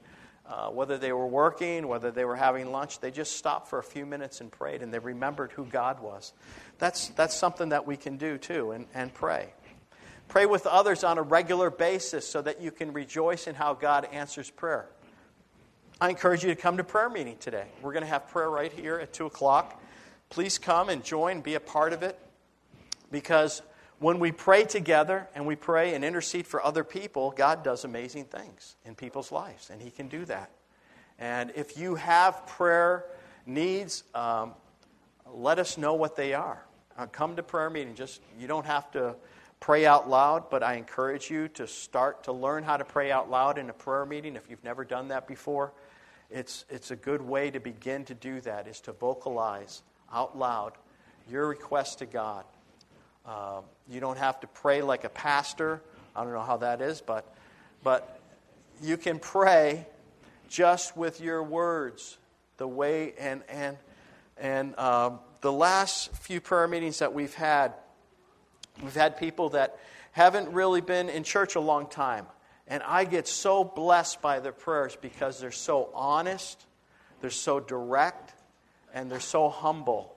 uh, 0.46 0.68
whether 0.68 0.98
they 0.98 1.12
were 1.12 1.26
working, 1.26 1.88
whether 1.88 2.10
they 2.10 2.24
were 2.24 2.36
having 2.36 2.70
lunch, 2.70 3.00
they 3.00 3.10
just 3.10 3.36
stopped 3.36 3.68
for 3.68 3.78
a 3.78 3.82
few 3.82 4.06
minutes 4.06 4.40
and 4.40 4.52
prayed, 4.52 4.82
and 4.82 4.92
they 4.92 4.98
remembered 4.98 5.52
who 5.52 5.64
God 5.64 6.00
was. 6.00 6.32
That's, 6.78 7.08
that's 7.08 7.34
something 7.34 7.70
that 7.70 7.86
we 7.86 7.96
can 7.96 8.16
do 8.16 8.38
too, 8.38 8.72
and, 8.72 8.86
and 8.94 9.12
pray. 9.12 9.54
Pray 10.28 10.46
with 10.46 10.66
others 10.66 11.04
on 11.04 11.18
a 11.18 11.22
regular 11.22 11.70
basis 11.70 12.26
so 12.26 12.42
that 12.42 12.60
you 12.60 12.70
can 12.70 12.92
rejoice 12.92 13.46
in 13.46 13.54
how 13.54 13.74
God 13.74 14.08
answers 14.12 14.50
prayer. 14.50 14.88
I 16.00 16.10
encourage 16.10 16.42
you 16.42 16.48
to 16.48 16.60
come 16.60 16.76
to 16.78 16.84
prayer 16.84 17.08
meeting 17.08 17.36
today. 17.38 17.66
We're 17.80 17.92
going 17.92 18.02
to 18.02 18.08
have 18.08 18.28
prayer 18.28 18.50
right 18.50 18.72
here 18.72 18.98
at 18.98 19.12
2 19.12 19.26
o'clock. 19.26 19.80
Please 20.28 20.58
come 20.58 20.88
and 20.88 21.04
join, 21.04 21.40
be 21.40 21.54
a 21.54 21.60
part 21.60 21.92
of 21.92 22.02
it, 22.02 22.18
because 23.12 23.62
when 24.00 24.18
we 24.18 24.32
pray 24.32 24.64
together 24.64 25.28
and 25.34 25.46
we 25.46 25.54
pray 25.54 25.94
and 25.94 26.04
intercede 26.04 26.46
for 26.46 26.64
other 26.64 26.82
people, 26.82 27.30
God 27.30 27.62
does 27.62 27.84
amazing 27.84 28.24
things 28.24 28.74
in 28.84 28.96
people's 28.96 29.30
lives, 29.30 29.70
and 29.70 29.80
He 29.80 29.90
can 29.90 30.08
do 30.08 30.24
that. 30.24 30.50
And 31.18 31.52
if 31.54 31.78
you 31.78 31.94
have 31.94 32.44
prayer 32.46 33.04
needs, 33.46 34.02
um, 34.14 34.54
let 35.32 35.58
us 35.58 35.78
know 35.78 35.94
what 35.94 36.16
they 36.16 36.34
are. 36.34 36.64
Uh, 36.98 37.06
come 37.06 37.36
to 37.36 37.42
prayer 37.42 37.70
meeting. 37.70 37.94
Just 37.94 38.20
you 38.38 38.46
don't 38.46 38.66
have 38.66 38.90
to 38.92 39.14
pray 39.60 39.86
out 39.86 40.08
loud, 40.08 40.50
but 40.50 40.62
I 40.62 40.74
encourage 40.74 41.30
you 41.30 41.48
to 41.48 41.66
start 41.66 42.24
to 42.24 42.32
learn 42.32 42.64
how 42.64 42.76
to 42.76 42.84
pray 42.84 43.10
out 43.10 43.30
loud 43.30 43.58
in 43.58 43.70
a 43.70 43.72
prayer 43.72 44.04
meeting 44.04 44.36
if 44.36 44.48
you've 44.50 44.64
never 44.64 44.84
done 44.84 45.08
that 45.08 45.26
before. 45.26 45.72
It's, 46.30 46.64
it's 46.68 46.90
a 46.90 46.96
good 46.96 47.22
way 47.22 47.50
to 47.50 47.60
begin 47.60 48.04
to 48.06 48.14
do 48.14 48.40
that, 48.42 48.66
is 48.66 48.80
to 48.82 48.92
vocalize 48.92 49.82
out 50.12 50.36
loud 50.36 50.72
your 51.30 51.48
request 51.48 52.00
to 52.00 52.06
God. 52.06 52.44
Uh, 53.24 53.60
you 53.88 54.00
don't 54.00 54.18
have 54.18 54.40
to 54.40 54.46
pray 54.46 54.82
like 54.82 55.04
a 55.04 55.08
pastor. 55.08 55.80
I 56.14 56.22
don't 56.24 56.32
know 56.32 56.42
how 56.42 56.58
that 56.58 56.82
is, 56.82 57.00
but, 57.00 57.34
but 57.82 58.20
you 58.82 58.96
can 58.96 59.18
pray 59.18 59.86
just 60.48 60.96
with 60.96 61.20
your 61.20 61.42
words, 61.42 62.18
the 62.58 62.68
way, 62.68 63.14
and, 63.18 63.42
and, 63.48 63.76
and 64.36 64.74
uh, 64.76 65.10
the 65.40 65.52
last 65.52 66.12
few 66.16 66.40
prayer 66.40 66.68
meetings 66.68 66.98
that 66.98 67.12
we've 67.12 67.34
had, 67.34 67.72
we've 68.82 68.94
had 68.94 69.16
people 69.16 69.50
that 69.50 69.78
haven't 70.12 70.52
really 70.52 70.80
been 70.80 71.08
in 71.08 71.24
church 71.24 71.54
a 71.54 71.60
long 71.60 71.86
time. 71.86 72.26
And 72.66 72.82
I 72.82 73.04
get 73.04 73.28
so 73.28 73.62
blessed 73.62 74.22
by 74.22 74.40
their 74.40 74.52
prayers 74.52 74.96
because 75.00 75.38
they're 75.38 75.50
so 75.50 75.90
honest, 75.94 76.64
they're 77.20 77.30
so 77.30 77.60
direct, 77.60 78.32
and 78.94 79.10
they're 79.10 79.20
so 79.20 79.48
humble. 79.48 80.14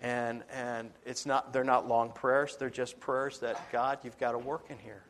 And, 0.00 0.42
and 0.52 0.90
it's 1.04 1.26
not, 1.26 1.52
they're 1.52 1.64
not 1.64 1.86
long 1.86 2.12
prayers, 2.12 2.56
they're 2.56 2.70
just 2.70 2.98
prayers 2.98 3.38
that, 3.40 3.70
God, 3.70 3.98
you've 4.02 4.18
got 4.18 4.32
to 4.32 4.38
work 4.38 4.66
in 4.68 4.78
here. 4.78 5.02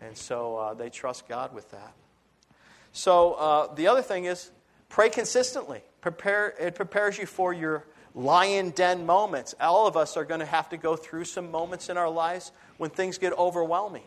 And 0.00 0.16
so 0.16 0.56
uh, 0.56 0.74
they 0.74 0.90
trust 0.90 1.28
God 1.28 1.54
with 1.54 1.70
that. 1.70 1.94
So 2.92 3.34
uh, 3.34 3.74
the 3.74 3.86
other 3.88 4.02
thing 4.02 4.24
is 4.24 4.50
pray 4.88 5.08
consistently. 5.08 5.82
Prepare, 6.00 6.54
it 6.60 6.74
prepares 6.74 7.18
you 7.18 7.26
for 7.26 7.52
your 7.52 7.84
lion 8.14 8.70
den 8.70 9.04
moments. 9.04 9.54
All 9.60 9.86
of 9.86 9.96
us 9.96 10.16
are 10.16 10.24
going 10.24 10.40
to 10.40 10.46
have 10.46 10.68
to 10.70 10.76
go 10.76 10.96
through 10.96 11.24
some 11.24 11.50
moments 11.50 11.88
in 11.88 11.96
our 11.96 12.08
lives 12.08 12.52
when 12.76 12.90
things 12.90 13.18
get 13.18 13.32
overwhelming. 13.36 14.04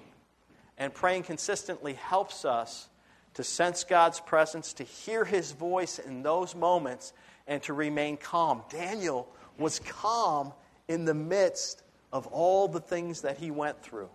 And 0.78 0.94
praying 0.94 1.24
consistently 1.24 1.94
helps 1.94 2.46
us 2.46 2.90
to 3.34 3.44
sense 3.44 3.84
God's 3.84 4.20
presence, 4.20 4.74
to 4.74 4.84
hear 4.84 5.26
his 5.26 5.52
voice 5.52 6.00
in 6.00 6.24
those 6.24 6.56
moments, 6.56 7.14
and 7.48 7.62
to 7.64 7.74
remain 7.74 8.18
calm. 8.18 8.64
Daniel 8.70 9.28
was 9.58 9.80
calm 9.80 10.54
in 10.88 11.06
the 11.06 11.14
midst 11.14 11.84
of 12.12 12.28
all 12.28 12.68
the 12.68 12.80
things 12.80 13.22
that 13.22 13.38
he 13.38 13.52
went 13.52 13.82
through. 13.82 14.10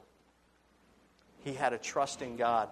He 1.44 1.54
had 1.54 1.72
a 1.72 1.78
trust 1.78 2.22
in 2.22 2.36
God. 2.36 2.68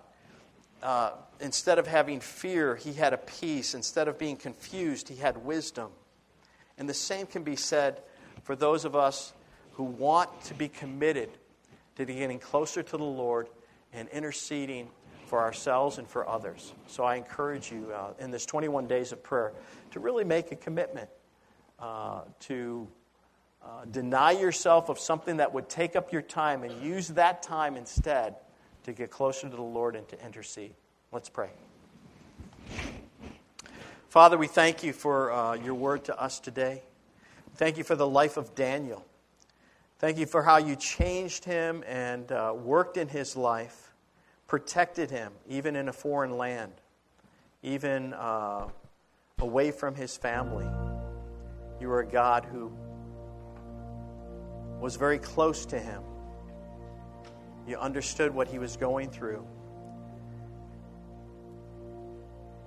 Uh, 0.82 1.12
instead 1.40 1.78
of 1.78 1.86
having 1.86 2.20
fear, 2.20 2.76
he 2.76 2.92
had 2.92 3.12
a 3.12 3.18
peace. 3.18 3.74
Instead 3.74 4.08
of 4.08 4.18
being 4.18 4.36
confused, 4.36 5.08
he 5.08 5.16
had 5.16 5.44
wisdom. 5.44 5.90
And 6.80 6.88
the 6.88 6.94
same 6.94 7.26
can 7.26 7.44
be 7.44 7.56
said 7.56 8.00
for 8.42 8.56
those 8.56 8.86
of 8.86 8.96
us 8.96 9.34
who 9.72 9.84
want 9.84 10.30
to 10.44 10.54
be 10.54 10.66
committed 10.66 11.28
to 11.96 12.06
getting 12.06 12.38
closer 12.38 12.82
to 12.82 12.96
the 12.96 13.04
Lord 13.04 13.48
and 13.92 14.08
interceding 14.08 14.88
for 15.26 15.40
ourselves 15.40 15.98
and 15.98 16.08
for 16.08 16.26
others. 16.26 16.72
So 16.86 17.04
I 17.04 17.16
encourage 17.16 17.70
you 17.70 17.92
uh, 17.94 18.14
in 18.18 18.30
this 18.30 18.46
21 18.46 18.86
days 18.86 19.12
of 19.12 19.22
prayer 19.22 19.52
to 19.90 20.00
really 20.00 20.24
make 20.24 20.52
a 20.52 20.56
commitment 20.56 21.10
uh, 21.78 22.22
to 22.40 22.88
uh, 23.62 23.84
deny 23.90 24.32
yourself 24.32 24.88
of 24.88 24.98
something 24.98 25.36
that 25.36 25.52
would 25.52 25.68
take 25.68 25.96
up 25.96 26.12
your 26.12 26.22
time 26.22 26.64
and 26.64 26.82
use 26.82 27.08
that 27.08 27.42
time 27.42 27.76
instead 27.76 28.36
to 28.84 28.92
get 28.92 29.10
closer 29.10 29.50
to 29.50 29.54
the 29.54 29.62
Lord 29.62 29.96
and 29.96 30.08
to 30.08 30.24
intercede. 30.24 30.72
Let's 31.12 31.28
pray. 31.28 31.50
Father, 34.10 34.36
we 34.36 34.48
thank 34.48 34.82
you 34.82 34.92
for 34.92 35.30
uh, 35.30 35.54
your 35.54 35.74
word 35.74 36.02
to 36.06 36.20
us 36.20 36.40
today. 36.40 36.82
Thank 37.54 37.78
you 37.78 37.84
for 37.84 37.94
the 37.94 38.08
life 38.08 38.36
of 38.36 38.56
Daniel. 38.56 39.06
Thank 40.00 40.18
you 40.18 40.26
for 40.26 40.42
how 40.42 40.56
you 40.56 40.74
changed 40.74 41.44
him 41.44 41.84
and 41.86 42.32
uh, 42.32 42.52
worked 42.60 42.96
in 42.96 43.06
his 43.06 43.36
life, 43.36 43.92
protected 44.48 45.12
him, 45.12 45.30
even 45.48 45.76
in 45.76 45.88
a 45.88 45.92
foreign 45.92 46.36
land, 46.36 46.72
even 47.62 48.12
uh, 48.14 48.66
away 49.38 49.70
from 49.70 49.94
his 49.94 50.16
family. 50.16 50.66
You 51.80 51.86
were 51.86 52.00
a 52.00 52.06
God 52.06 52.44
who 52.46 52.72
was 54.80 54.96
very 54.96 55.20
close 55.20 55.64
to 55.66 55.78
him. 55.78 56.02
You 57.64 57.78
understood 57.78 58.34
what 58.34 58.48
he 58.48 58.58
was 58.58 58.76
going 58.76 59.10
through. 59.10 59.46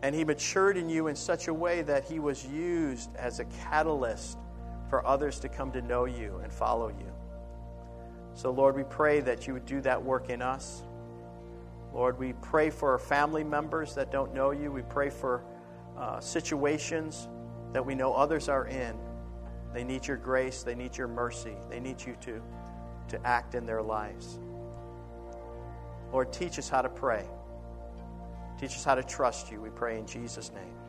And 0.03 0.13
he 0.13 0.25
matured 0.25 0.75
in 0.75 0.89
you 0.89 1.07
in 1.07 1.15
such 1.15 1.47
a 1.47 1.53
way 1.53 1.81
that 1.81 2.03
he 2.03 2.19
was 2.19 2.45
used 2.45 3.09
as 3.15 3.39
a 3.39 3.45
catalyst 3.45 4.37
for 4.89 5.05
others 5.07 5.39
to 5.39 5.49
come 5.49 5.71
to 5.71 5.81
know 5.81 6.03
you 6.03 6.41
and 6.43 6.51
follow 6.51 6.89
you. 6.89 7.11
So, 8.35 8.51
Lord, 8.51 8.75
we 8.75 8.83
pray 8.83 9.21
that 9.21 9.47
you 9.47 9.53
would 9.53 9.65
do 9.65 9.79
that 9.81 10.03
work 10.03 10.29
in 10.29 10.41
us. 10.41 10.83
Lord, 11.93 12.19
we 12.19 12.33
pray 12.33 12.69
for 12.69 12.91
our 12.91 12.99
family 12.99 13.45
members 13.45 13.95
that 13.95 14.11
don't 14.11 14.33
know 14.33 14.51
you. 14.51 14.73
We 14.73 14.81
pray 14.81 15.09
for 15.09 15.41
uh, 15.97 16.19
situations 16.19 17.29
that 17.71 17.85
we 17.85 17.95
know 17.95 18.13
others 18.13 18.49
are 18.49 18.67
in. 18.67 18.95
They 19.73 19.85
need 19.85 20.05
your 20.05 20.17
grace, 20.17 20.63
they 20.63 20.75
need 20.75 20.97
your 20.97 21.07
mercy, 21.07 21.55
they 21.69 21.79
need 21.79 22.01
you 22.05 22.15
to, 22.21 22.41
to 23.07 23.25
act 23.25 23.55
in 23.55 23.65
their 23.65 23.81
lives. 23.81 24.37
Lord, 26.11 26.33
teach 26.33 26.59
us 26.59 26.67
how 26.67 26.81
to 26.81 26.89
pray. 26.89 27.25
Teach 28.63 28.78
us 28.78 28.86
how 28.86 28.95
to 28.95 29.04
trust 29.04 29.52
you, 29.52 29.60
we 29.60 29.69
pray 29.71 29.99
in 29.99 30.08
Jesus' 30.08 30.49
name. 30.54 30.83